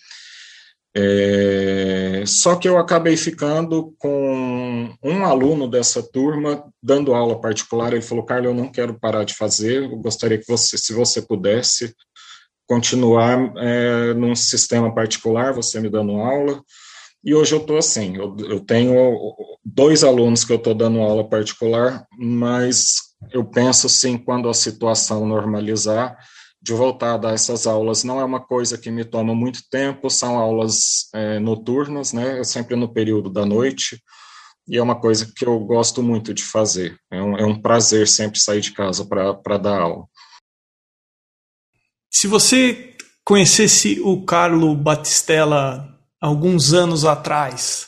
É, 0.98 2.24
só 2.26 2.56
que 2.56 2.66
eu 2.66 2.78
acabei 2.78 3.18
ficando 3.18 3.94
com 3.98 4.90
um 5.02 5.26
aluno 5.26 5.68
dessa 5.68 6.02
turma 6.02 6.64
dando 6.82 7.12
aula 7.12 7.38
particular. 7.38 7.92
Ele 7.92 8.00
falou: 8.00 8.24
Carlos, 8.24 8.46
eu 8.46 8.54
não 8.54 8.72
quero 8.72 8.98
parar 8.98 9.24
de 9.24 9.35
fazer. 9.35 9.82
Eu 9.82 9.98
gostaria 9.98 10.38
que 10.38 10.48
você, 10.48 10.78
se 10.78 10.94
você 10.94 11.20
pudesse, 11.20 11.94
continuar 12.66 13.52
é, 13.59 14.14
num 14.14 14.35
sistema 14.35 14.94
particular, 14.94 15.52
você 15.52 15.78
me 15.80 15.90
dando 15.90 16.12
aula. 16.12 16.62
E 17.22 17.35
hoje 17.35 17.54
eu 17.54 17.61
estou 17.61 17.76
assim: 17.76 18.16
eu, 18.16 18.35
eu, 18.48 18.61
tenho 18.61 19.35
dois 19.62 20.02
alunos 20.02 20.46
que 20.46 20.52
eu 20.52 20.56
estou 20.56 20.74
dando 20.74 21.00
aula 21.00 21.28
particular, 21.28 22.06
mas 22.18 22.94
eu 23.32 23.44
penso 23.44 23.87
assim, 23.87 24.16
quando 24.16 24.48
a 24.48 24.54
situação 24.54 25.26
normalizar, 25.26 26.16
de 26.66 26.74
voltar 26.74 27.14
a 27.14 27.16
dar 27.16 27.33
essas 27.33 27.64
aulas. 27.64 28.02
Não 28.02 28.20
é 28.20 28.24
uma 28.24 28.40
coisa 28.40 28.76
que 28.76 28.90
me 28.90 29.05
toma 29.05 29.37
muito 29.37 29.61
tempo, 29.70 30.11
são 30.11 30.37
aulas 30.37 31.09
é, 31.14 31.38
noturnas, 31.38 32.12
né? 32.12 32.40
É 32.40 32.44
sempre 32.44 32.74
no 32.74 32.92
período 32.92 33.31
da 33.31 33.46
noite, 33.46 34.02
e 34.66 34.76
é 34.76 34.83
uma 34.83 35.00
coisa 35.00 35.33
que 35.33 35.46
eu 35.46 35.61
gosto 35.61 36.02
muito 36.02 36.35
de 36.35 36.42
fazer. 36.42 36.98
É 37.09 37.22
um, 37.22 37.38
é 37.38 37.46
um 37.46 37.62
prazer 37.62 38.09
sempre 38.09 38.40
sair 38.40 38.61
de 38.61 38.72
casa 38.72 39.07
para 39.07 39.59
dar 39.59 39.81
aula. 39.81 40.07
Se 42.11 42.26
você 42.26 42.96
conhecesse 43.24 44.00
o 44.00 44.24
Carlo 44.24 44.74
Batistella 44.74 45.96
alguns 46.20 46.74
anos 46.74 47.05
atrás, 47.05 47.87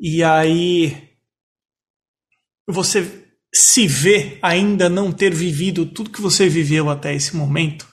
e 0.00 0.24
aí 0.24 1.10
você 2.66 3.23
se 3.54 3.86
vê 3.86 4.38
ainda 4.42 4.88
não 4.88 5.12
ter 5.12 5.32
vivido 5.32 5.86
tudo 5.86 6.10
que 6.10 6.20
você 6.20 6.48
viveu 6.48 6.90
até 6.90 7.14
esse 7.14 7.36
momento, 7.36 7.86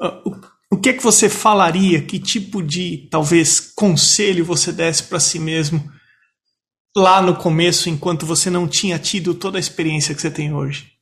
ah, 0.00 0.22
o 0.70 0.78
que 0.78 0.90
é 0.90 0.92
que 0.92 1.02
você 1.02 1.28
falaria? 1.28 2.02
Que 2.02 2.18
tipo 2.18 2.62
de, 2.62 3.08
talvez, 3.10 3.60
conselho 3.60 4.44
você 4.44 4.72
desse 4.72 5.04
para 5.04 5.18
si 5.18 5.38
mesmo 5.38 5.82
lá 6.96 7.20
no 7.20 7.36
começo, 7.36 7.88
enquanto 7.88 8.24
você 8.24 8.48
não 8.48 8.66
tinha 8.66 8.98
tido 8.98 9.34
toda 9.34 9.58
a 9.58 9.60
experiência 9.60 10.14
que 10.14 10.20
você 10.20 10.30
tem 10.30 10.54
hoje? 10.54 10.92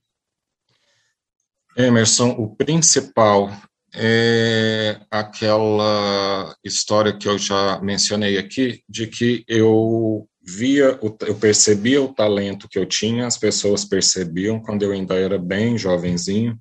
Emerson, 1.77 2.31
o 2.31 2.55
principal 2.55 3.51
é 3.94 5.01
aquela 5.11 6.55
história 6.64 7.16
que 7.16 7.29
eu 7.29 7.38
já 7.38 7.81
mencionei 7.81 8.38
aqui, 8.38 8.83
de 8.88 9.07
que 9.07 9.44
eu 9.47 10.29
via, 10.46 10.98
eu 11.26 11.35
percebia 11.35 12.02
o 12.02 12.12
talento 12.12 12.68
que 12.68 12.78
eu 12.78 12.85
tinha, 12.85 13.26
as 13.26 13.38
pessoas 13.38 13.85
percebiam 13.85 14.61
quando 14.61 14.83
eu 14.83 14.92
ainda 14.92 15.14
era 15.14 15.38
bem 15.38 15.78
jovenzinho, 15.78 16.61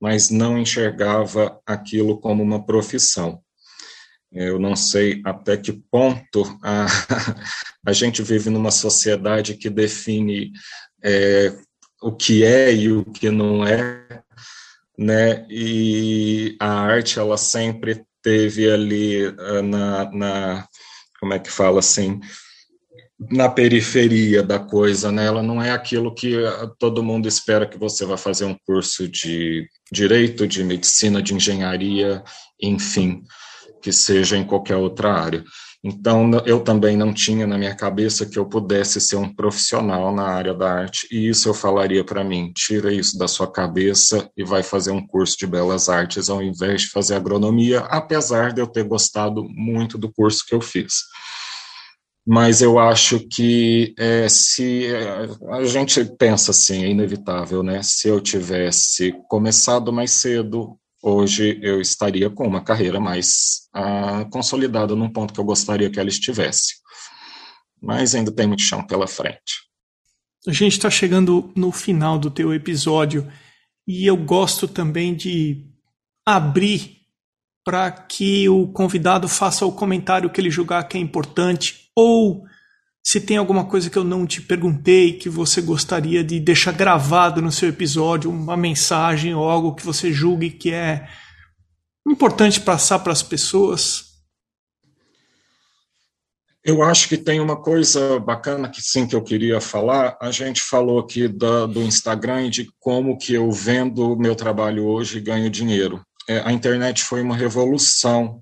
mas 0.00 0.28
não 0.28 0.58
enxergava 0.58 1.58
aquilo 1.66 2.20
como 2.20 2.42
uma 2.42 2.64
profissão. 2.64 3.40
Eu 4.30 4.58
não 4.58 4.76
sei 4.76 5.22
até 5.24 5.56
que 5.56 5.72
ponto 5.72 6.58
a, 6.62 6.86
a 7.86 7.92
gente 7.92 8.22
vive 8.22 8.50
numa 8.50 8.70
sociedade 8.70 9.54
que 9.54 9.70
define 9.70 10.52
é, 11.02 11.54
o 12.02 12.12
que 12.12 12.44
é 12.44 12.74
e 12.74 12.92
o 12.92 13.04
que 13.04 13.30
não 13.30 13.66
é, 13.66 14.22
né? 14.98 15.46
E 15.48 16.56
a 16.60 16.80
arte 16.80 17.18
ela 17.18 17.36
sempre 17.36 18.04
teve 18.22 18.70
ali 18.70 19.26
ah, 19.38 19.62
na, 19.62 20.10
na 20.12 20.68
como 21.18 21.34
é 21.34 21.38
que 21.38 21.50
fala 21.50 21.80
assim 21.80 22.20
na 23.30 23.48
periferia 23.48 24.42
da 24.42 24.58
coisa, 24.58 25.12
né? 25.12 25.26
Ela 25.26 25.42
não 25.42 25.62
é 25.62 25.70
aquilo 25.70 26.14
que 26.14 26.34
todo 26.78 27.02
mundo 27.02 27.28
espera 27.28 27.66
que 27.66 27.78
você 27.78 28.04
vai 28.04 28.16
fazer 28.16 28.44
um 28.44 28.56
curso 28.66 29.08
de 29.08 29.66
direito, 29.92 30.46
de 30.46 30.64
medicina, 30.64 31.22
de 31.22 31.34
engenharia, 31.34 32.22
enfim, 32.60 33.22
que 33.82 33.92
seja 33.92 34.36
em 34.36 34.44
qualquer 34.44 34.76
outra 34.76 35.12
área. 35.12 35.44
Então, 35.84 36.30
eu 36.46 36.60
também 36.60 36.96
não 36.96 37.12
tinha 37.12 37.44
na 37.44 37.58
minha 37.58 37.74
cabeça 37.74 38.24
que 38.24 38.38
eu 38.38 38.46
pudesse 38.46 39.00
ser 39.00 39.16
um 39.16 39.34
profissional 39.34 40.14
na 40.14 40.22
área 40.22 40.54
da 40.54 40.72
arte, 40.72 41.08
e 41.10 41.28
isso 41.28 41.48
eu 41.48 41.54
falaria 41.54 42.04
para 42.04 42.22
mim: 42.22 42.52
tira 42.54 42.92
isso 42.92 43.18
da 43.18 43.26
sua 43.26 43.50
cabeça 43.50 44.30
e 44.36 44.44
vai 44.44 44.62
fazer 44.62 44.92
um 44.92 45.04
curso 45.04 45.36
de 45.36 45.46
belas 45.46 45.88
artes 45.88 46.30
ao 46.30 46.40
invés 46.40 46.82
de 46.82 46.90
fazer 46.90 47.16
agronomia, 47.16 47.80
apesar 47.80 48.52
de 48.52 48.60
eu 48.60 48.66
ter 48.68 48.84
gostado 48.84 49.44
muito 49.48 49.98
do 49.98 50.12
curso 50.12 50.44
que 50.46 50.54
eu 50.54 50.60
fiz. 50.60 50.92
Mas 52.26 52.62
eu 52.62 52.78
acho 52.78 53.18
que 53.18 53.94
é, 53.98 54.28
se 54.28 54.86
é, 54.86 55.28
a 55.50 55.64
gente 55.64 56.04
pensa 56.16 56.52
assim, 56.52 56.84
é 56.84 56.88
inevitável, 56.88 57.62
né? 57.62 57.82
Se 57.82 58.08
eu 58.08 58.20
tivesse 58.20 59.12
começado 59.28 59.92
mais 59.92 60.12
cedo, 60.12 60.78
hoje 61.02 61.58
eu 61.62 61.80
estaria 61.80 62.30
com 62.30 62.46
uma 62.46 62.62
carreira 62.62 63.00
mais 63.00 63.68
ah, 63.74 64.24
consolidada 64.30 64.94
num 64.94 65.10
ponto 65.10 65.34
que 65.34 65.40
eu 65.40 65.44
gostaria 65.44 65.90
que 65.90 65.98
ela 65.98 66.08
estivesse. 66.08 66.74
Mas 67.82 68.14
ainda 68.14 68.30
tem 68.30 68.46
muito 68.46 68.62
chão 68.62 68.86
pela 68.86 69.08
frente. 69.08 69.62
A 70.46 70.52
gente 70.52 70.72
está 70.72 70.88
chegando 70.88 71.52
no 71.56 71.72
final 71.72 72.18
do 72.18 72.30
teu 72.30 72.54
episódio 72.54 73.30
e 73.86 74.06
eu 74.06 74.16
gosto 74.16 74.68
também 74.68 75.14
de 75.14 75.66
abrir 76.24 76.98
para 77.64 77.90
que 77.90 78.48
o 78.48 78.68
convidado 78.68 79.28
faça 79.28 79.66
o 79.66 79.72
comentário 79.72 80.30
que 80.30 80.40
ele 80.40 80.50
julgar 80.50 80.86
que 80.86 80.96
é 80.96 81.00
importante 81.00 81.81
ou 81.96 82.44
se 83.04 83.20
tem 83.20 83.36
alguma 83.36 83.64
coisa 83.64 83.90
que 83.90 83.98
eu 83.98 84.04
não 84.04 84.26
te 84.26 84.40
perguntei 84.40 85.14
que 85.14 85.28
você 85.28 85.60
gostaria 85.60 86.22
de 86.22 86.38
deixar 86.38 86.72
gravado 86.72 87.42
no 87.42 87.50
seu 87.50 87.68
episódio, 87.68 88.30
uma 88.30 88.56
mensagem 88.56 89.34
ou 89.34 89.48
algo 89.48 89.74
que 89.74 89.84
você 89.84 90.12
julgue 90.12 90.50
que 90.50 90.72
é 90.72 91.08
importante 92.06 92.60
passar 92.60 93.00
para 93.00 93.12
as 93.12 93.22
pessoas? 93.22 94.12
Eu 96.64 96.80
acho 96.80 97.08
que 97.08 97.18
tem 97.18 97.40
uma 97.40 97.60
coisa 97.60 98.20
bacana 98.20 98.68
que 98.68 98.80
sim 98.80 99.04
que 99.04 99.16
eu 99.16 99.22
queria 99.22 99.60
falar. 99.60 100.16
A 100.20 100.30
gente 100.30 100.62
falou 100.62 101.00
aqui 101.00 101.26
da, 101.26 101.66
do 101.66 101.82
Instagram 101.82 102.46
e 102.46 102.50
de 102.50 102.70
como 102.78 103.18
que 103.18 103.34
eu 103.34 103.50
vendo 103.50 104.16
meu 104.16 104.36
trabalho 104.36 104.86
hoje 104.86 105.18
e 105.18 105.20
ganho 105.20 105.50
dinheiro. 105.50 106.00
É, 106.28 106.38
a 106.44 106.52
internet 106.52 107.02
foi 107.02 107.20
uma 107.20 107.36
revolução 107.36 108.40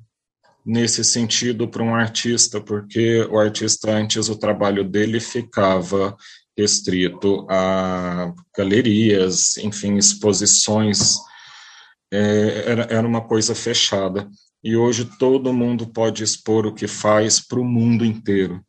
nesse 0.65 1.03
sentido 1.05 1.69
para 1.69 1.83
um 1.83 1.95
artista, 1.95 2.61
porque 2.61 3.23
o 3.31 3.39
artista 3.39 3.91
antes 3.91 4.29
o 4.29 4.37
trabalho 4.37 4.85
dele 4.85 5.21
ficava 5.21 6.17
restrito 6.57 7.47
a 7.49 8.33
galerias, 8.57 9.57
enfim, 9.57 9.97
exposições, 9.97 11.17
é, 12.13 12.65
era, 12.67 12.83
era 12.91 13.07
uma 13.07 13.23
coisa 13.23 13.55
fechada. 13.55 14.29
E 14.63 14.77
hoje 14.77 15.07
todo 15.19 15.53
mundo 15.53 15.87
pode 15.87 16.23
expor 16.23 16.67
o 16.67 16.75
que 16.75 16.87
faz 16.87 17.41
para 17.41 17.59
o 17.59 17.65
mundo 17.65 18.05
inteiro. 18.05 18.63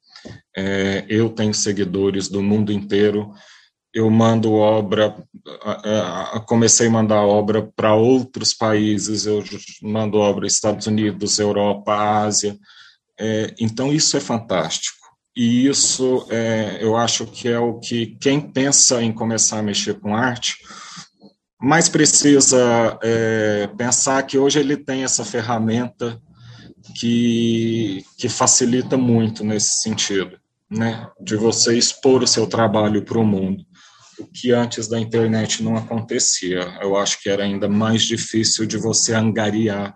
É, 0.55 1.05
eu 1.09 1.29
tenho 1.29 1.53
seguidores 1.53 2.29
do 2.29 2.41
mundo 2.41 2.71
inteiro, 2.71 3.33
eu 3.93 4.09
mando 4.09 4.53
obra, 4.53 5.15
comecei 6.45 6.87
a 6.87 6.91
mandar 6.91 7.23
obra 7.23 7.69
para 7.75 7.93
outros 7.93 8.53
países, 8.53 9.25
eu 9.25 9.43
mando 9.81 10.17
obra 10.17 10.47
Estados 10.47 10.87
Unidos, 10.87 11.39
Europa, 11.39 11.93
Ásia, 11.93 12.57
é, 13.19 13.53
então 13.59 13.91
isso 13.93 14.15
é 14.15 14.19
fantástico. 14.19 14.97
E 15.35 15.67
isso 15.67 16.25
é, 16.29 16.79
eu 16.81 16.95
acho 16.95 17.25
que 17.25 17.47
é 17.47 17.59
o 17.59 17.79
que 17.79 18.17
quem 18.19 18.39
pensa 18.39 19.01
em 19.01 19.13
começar 19.13 19.59
a 19.59 19.63
mexer 19.63 19.99
com 19.99 20.15
arte 20.15 20.57
mais 21.61 21.87
precisa 21.87 22.97
é, 23.03 23.67
pensar 23.77 24.23
que 24.23 24.37
hoje 24.37 24.59
ele 24.59 24.75
tem 24.75 25.03
essa 25.03 25.23
ferramenta 25.23 26.19
que, 26.99 28.03
que 28.17 28.27
facilita 28.27 28.97
muito 28.97 29.43
nesse 29.43 29.81
sentido, 29.81 30.37
né, 30.69 31.07
de 31.21 31.35
você 31.35 31.77
expor 31.77 32.23
o 32.23 32.27
seu 32.27 32.47
trabalho 32.47 33.03
para 33.03 33.19
o 33.19 33.25
mundo 33.25 33.63
o 34.21 34.27
que 34.27 34.51
antes 34.51 34.87
da 34.87 34.99
internet 34.99 35.63
não 35.63 35.75
acontecia. 35.75 36.77
Eu 36.81 36.95
acho 36.95 37.21
que 37.21 37.29
era 37.29 37.43
ainda 37.43 37.67
mais 37.67 38.03
difícil 38.03 38.65
de 38.65 38.77
você 38.77 39.13
angariar 39.13 39.95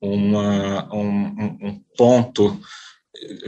uma, 0.00 0.92
um, 0.94 1.58
um 1.62 1.80
ponto 1.96 2.58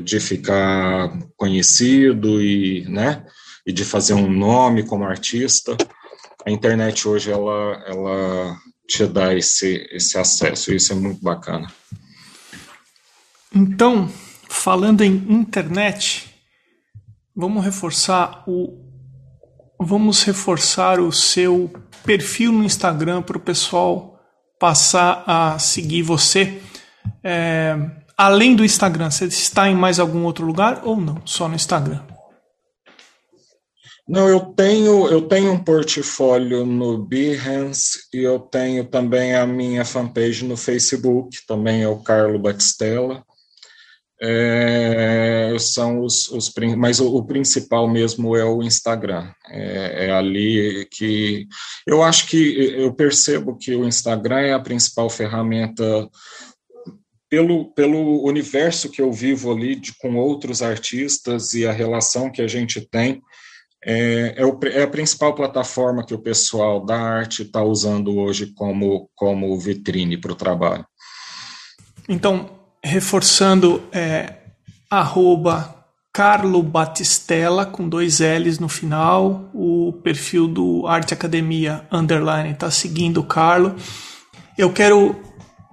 de 0.03 0.21
ficar 0.21 1.11
conhecido 1.37 2.43
e, 2.43 2.85
né, 2.89 3.25
e 3.67 3.73
de 3.73 3.85
fazer 3.85 4.15
um 4.15 4.31
nome 4.31 4.85
como 4.85 5.05
artista. 5.05 5.77
A 6.45 6.51
internet 6.51 7.09
hoje 7.09 7.31
ela, 7.31 7.83
ela 7.87 8.57
te 8.87 9.07
dá 9.07 9.35
esse, 9.35 9.89
esse 9.91 10.19
acesso, 10.19 10.73
e 10.73 10.77
isso 10.77 10.93
é 10.93 10.97
muito 10.97 11.23
bacana. 11.23 11.73
Então, 13.55 14.11
falando 14.49 15.03
em 15.03 15.15
internet, 15.31 16.35
vamos 17.35 17.65
reforçar 17.65 18.45
o 18.47 18.92
vamos 19.85 20.23
reforçar 20.23 21.01
o 21.01 21.13
seu 21.13 21.71
perfil 22.05 22.53
no 22.53 22.65
Instagram 22.65 23.23
para 23.23 23.37
o 23.37 23.41
pessoal 23.41 24.19
passar 24.59 25.25
a 25.27 25.59
seguir 25.59 26.03
você. 26.03 26.61
É, 27.23 27.77
além 28.17 28.55
do 28.55 28.65
Instagram, 28.65 29.11
você 29.11 29.27
está 29.27 29.69
em 29.69 29.75
mais 29.75 29.99
algum 29.99 30.25
outro 30.25 30.45
lugar 30.45 30.83
ou 30.85 30.97
não? 30.97 31.21
Só 31.25 31.49
no 31.49 31.55
Instagram? 31.55 32.01
Não, 34.09 34.29
eu 34.29 34.41
tenho, 34.41 35.09
eu 35.09 35.23
tenho 35.23 35.53
um 35.53 35.63
portfólio 35.63 36.67
no 36.67 36.99
Behance 36.99 38.09
e 38.13 38.19
eu 38.19 38.39
tenho 38.39 38.85
também 38.85 39.35
a 39.35 39.47
minha 39.47 39.85
fanpage 39.85 40.45
no 40.45 40.57
Facebook, 40.57 41.39
também 41.47 41.83
é 41.83 41.89
o 41.89 41.99
Carlo 41.99 42.39
Batistella 42.39 43.25
é, 44.25 45.57
são 45.59 46.01
os, 46.01 46.29
os 46.29 46.53
mas 46.77 47.01
o, 47.01 47.17
o, 47.17 47.25
principal 47.25 47.89
mesmo 47.89 48.37
é 48.37 48.45
o 48.45 48.63
Instagram. 48.63 49.33
É, 49.49 50.07
é, 50.07 50.11
ali 50.13 50.87
que 50.93 51.49
eu 51.85 52.05
acho 52.05 52.29
que 52.29 52.73
eu 52.77 52.95
percebo 52.95 53.59
que 53.59 53.75
o 53.75 53.85
Instagram 53.85 54.39
é 54.39 54.53
a 54.53 54.61
principal 54.61 55.11
ferramenta 55.11 56.09
pelo, 57.29 57.73
pelo 57.73 58.25
universo 58.25 58.91
que 58.91 59.03
eu 59.03 59.11
vivo 59.11 59.51
ali 59.51 59.75
de, 59.75 59.93
com 59.99 60.15
outros 60.15 60.63
artistas 60.63 61.53
e 61.55 61.67
a 61.67 61.73
relação 61.73 62.31
que 62.31 62.43
a 62.43 62.47
gente 62.47 62.81
tem. 62.81 63.21
É, 63.85 64.35
é, 64.37 64.47
o, 64.47 64.57
é 64.67 64.85
a 64.85 64.89
principal 64.89 65.35
plataforma 65.35 66.07
que 66.07 66.15
o 66.15 66.23
pessoal 66.23 66.87
da 66.87 66.97
arte 66.97 67.43
está 67.43 67.61
usando 67.61 68.17
hoje 68.17 68.53
como, 68.55 69.11
como 69.17 69.59
vitrine 69.59 70.17
para 70.17 70.31
o 70.31 70.37
trabalho. 70.37 70.87
Então, 72.09 72.62
reforçando, 72.85 73.83
é, 73.93 74.35
arroba 74.91 75.83
Carlo 76.13 76.63
Batistella, 76.63 77.65
com 77.65 77.89
dois 77.89 78.21
L's 78.21 78.59
no 78.59 78.69
final. 78.69 79.49
O 79.55 79.93
perfil 80.05 80.47
do 80.47 80.87
Arte 80.87 81.15
Academia 81.15 81.87
Underline 81.91 82.51
está 82.51 82.71
seguindo 82.71 83.19
o 83.19 83.25
Carlo. 83.25 83.75
Eu 84.59 84.71
quero 84.73 85.17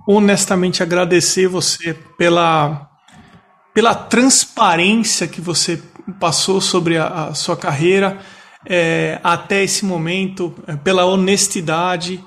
honestamente 0.07 0.81
agradecer 0.81 1.47
você 1.47 1.93
pela, 2.17 2.89
pela 3.73 3.93
transparência 3.93 5.27
que 5.27 5.41
você 5.41 5.81
passou 6.19 6.61
sobre 6.61 6.97
a, 6.97 7.25
a 7.25 7.33
sua 7.33 7.57
carreira 7.57 8.17
é, 8.65 9.19
até 9.23 9.63
esse 9.63 9.85
momento, 9.85 10.55
é, 10.65 10.75
pela 10.75 11.05
honestidade. 11.05 12.23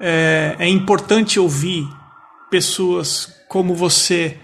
É, 0.00 0.56
é 0.58 0.68
importante 0.68 1.38
ouvir 1.38 1.86
pessoas 2.52 3.32
como 3.48 3.74
você 3.74 4.38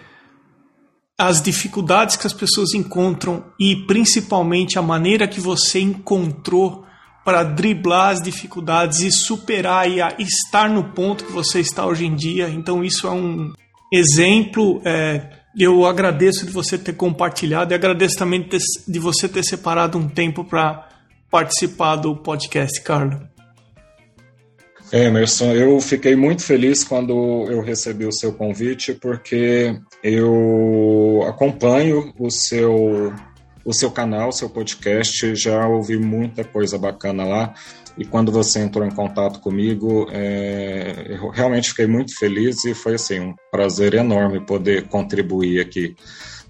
as 1.19 1.43
dificuldades 1.43 2.17
que 2.17 2.27
as 2.27 2.33
pessoas 2.33 2.73
encontram 2.73 3.45
e 3.61 3.77
principalmente 3.77 4.79
a 4.79 4.83
maneira 4.83 5.29
que 5.29 5.41
você 5.41 5.79
encontrou 5.81 6.87
para 7.23 7.43
driblar 7.43 8.11
as 8.11 8.23
dificuldades 8.23 9.01
e 9.01 9.13
superar 9.13 9.87
e 9.91 10.01
estar 10.23 10.71
no 10.71 10.85
ponto 10.85 11.25
que 11.25 11.33
você 11.33 11.61
está 11.61 11.85
hoje 11.85 12.07
em 12.07 12.15
dia. 12.15 12.49
Então 12.49 12.83
isso 12.83 13.07
é 13.07 13.11
um 13.11 13.53
exemplo. 13.93 14.81
É, 14.87 15.29
eu 15.59 15.85
agradeço 15.85 16.47
de 16.47 16.53
você 16.53 16.79
ter 16.79 16.95
compartilhado 16.95 17.73
e 17.73 17.75
agradeço 17.75 18.17
também 18.17 18.41
de, 18.41 18.57
de 18.87 18.99
você 18.99 19.29
ter 19.29 19.45
separado 19.45 19.99
um 19.99 20.09
tempo 20.09 20.45
para 20.45 20.89
participar 21.31 21.97
do 21.97 22.17
podcast, 22.17 22.81
Carlos. 22.81 23.21
Emerson, 24.93 25.53
eu 25.53 25.81
fiquei 25.81 26.17
muito 26.17 26.43
feliz 26.43 26.83
quando 26.83 27.47
eu 27.51 27.61
recebi 27.61 28.07
o 28.07 28.13
seu 28.13 28.33
convite, 28.33 28.95
porque 28.95 29.79
eu 30.03 31.25
acompanho 31.29 32.13
o 32.19 32.31
seu, 32.31 33.13
o 33.65 33.73
seu 33.73 33.91
canal, 33.91 34.31
o 34.31 34.33
seu 34.33 34.49
podcast, 34.49 35.35
já 35.35 35.67
ouvi 35.67 35.99
muita 35.99 36.43
coisa 36.45 36.79
bacana 36.79 37.25
lá. 37.25 37.55
E 37.99 38.05
quando 38.05 38.31
você 38.31 38.61
entrou 38.61 38.87
em 38.87 38.91
contato 38.91 39.41
comigo, 39.41 40.07
é, 40.13 41.07
eu 41.09 41.31
realmente 41.31 41.71
fiquei 41.71 41.87
muito 41.87 42.17
feliz 42.17 42.65
e 42.65 42.73
foi 42.73 42.95
assim 42.95 43.19
um 43.21 43.35
prazer 43.51 43.95
enorme 43.95 44.41
poder 44.41 44.87
contribuir 44.87 45.61
aqui 45.61 45.97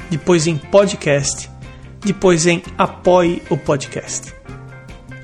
depois 0.10 0.46
em 0.46 0.58
podcast, 0.58 1.50
depois 2.04 2.46
em 2.46 2.62
apoie 2.78 3.42
o 3.50 3.58
podcast. 3.58 4.36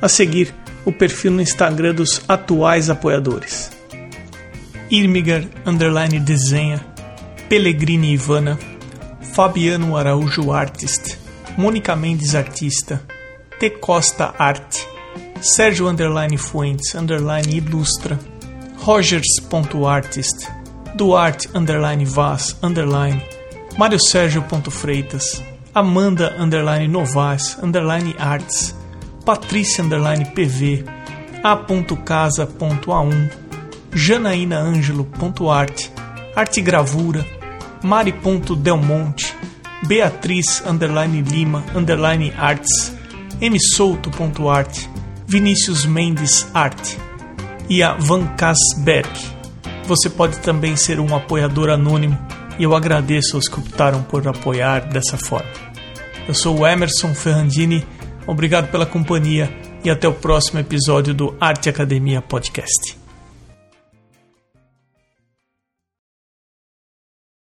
A 0.02 0.08
seguir, 0.08 0.56
o 0.86 0.92
perfil 0.92 1.32
no 1.32 1.42
Instagram 1.42 1.94
dos 1.94 2.22
atuais 2.28 2.90
apoiadores. 2.90 3.72
Irmiger 4.90 5.48
underline 5.66 6.20
desenha, 6.20 6.86
Pellegrini 7.50 8.14
Ivana, 8.14 8.58
Fabiano 9.34 9.98
Araújo 9.98 10.52
Artist, 10.52 11.18
Mônica 11.58 11.96
Mendes 11.96 12.36
Artista, 12.36 13.02
T 13.60 13.70
Costa 13.72 14.34
Arte, 14.38 14.88
Sérgio 15.42 15.88
underline 15.88 16.38
Fuentes 16.38 16.94
underline 16.96 17.56
Ilustra, 17.56 18.20
Rogers.artist, 18.86 20.52
Duarte 20.94 21.48
underline 21.56 22.04
Vaz 22.04 22.58
underline, 22.62 23.24
Mário 23.78 23.98
Sérgio.freitas, 23.98 25.42
Amanda 25.74 26.36
underline 26.38 26.90
Novas 26.90 27.58
underline 27.64 28.14
Arts, 28.20 28.76
Patrícia 29.26 29.82
underline 29.82 30.26
PV, 30.26 30.84
A.casa.a1, 31.42 33.32
Janaína 33.96 34.60
Ângelo.arte, 34.60 35.90
Arte 36.36 36.62
Gravura, 36.62 37.26
Mari.delmonte, 37.82 39.34
Beatriz 39.88 40.62
underline 40.68 41.22
Lima 41.22 41.64
underline 41.74 42.34
Arts, 42.38 42.92
msouto.arte, 43.40 44.90
Vinícius 45.26 45.86
Mendes 45.86 46.46
Arte 46.54 47.13
e 47.74 47.82
a 47.82 47.96
Van 47.96 48.28
Kasberg. 48.36 49.10
Você 49.88 50.08
pode 50.08 50.38
também 50.42 50.76
ser 50.76 51.00
um 51.00 51.16
apoiador 51.16 51.72
anônimo 51.72 52.16
e 52.60 52.64
eu 52.64 52.76
agradeço 52.76 53.36
aos 53.36 53.48
que 53.48 53.60
optaram 53.60 54.04
por 54.04 54.28
apoiar 54.28 54.82
dessa 54.90 55.18
forma. 55.18 55.50
Eu 56.28 56.36
sou 56.36 56.60
o 56.60 56.68
Emerson 56.68 57.16
Ferrandini, 57.16 57.84
obrigado 58.28 58.70
pela 58.70 58.86
companhia 58.86 59.52
e 59.84 59.90
até 59.90 60.08
o 60.08 60.14
próximo 60.14 60.60
episódio 60.60 61.16
do 61.16 61.36
Arte 61.42 61.68
Academia 61.68 62.22
Podcast. 62.22 63.03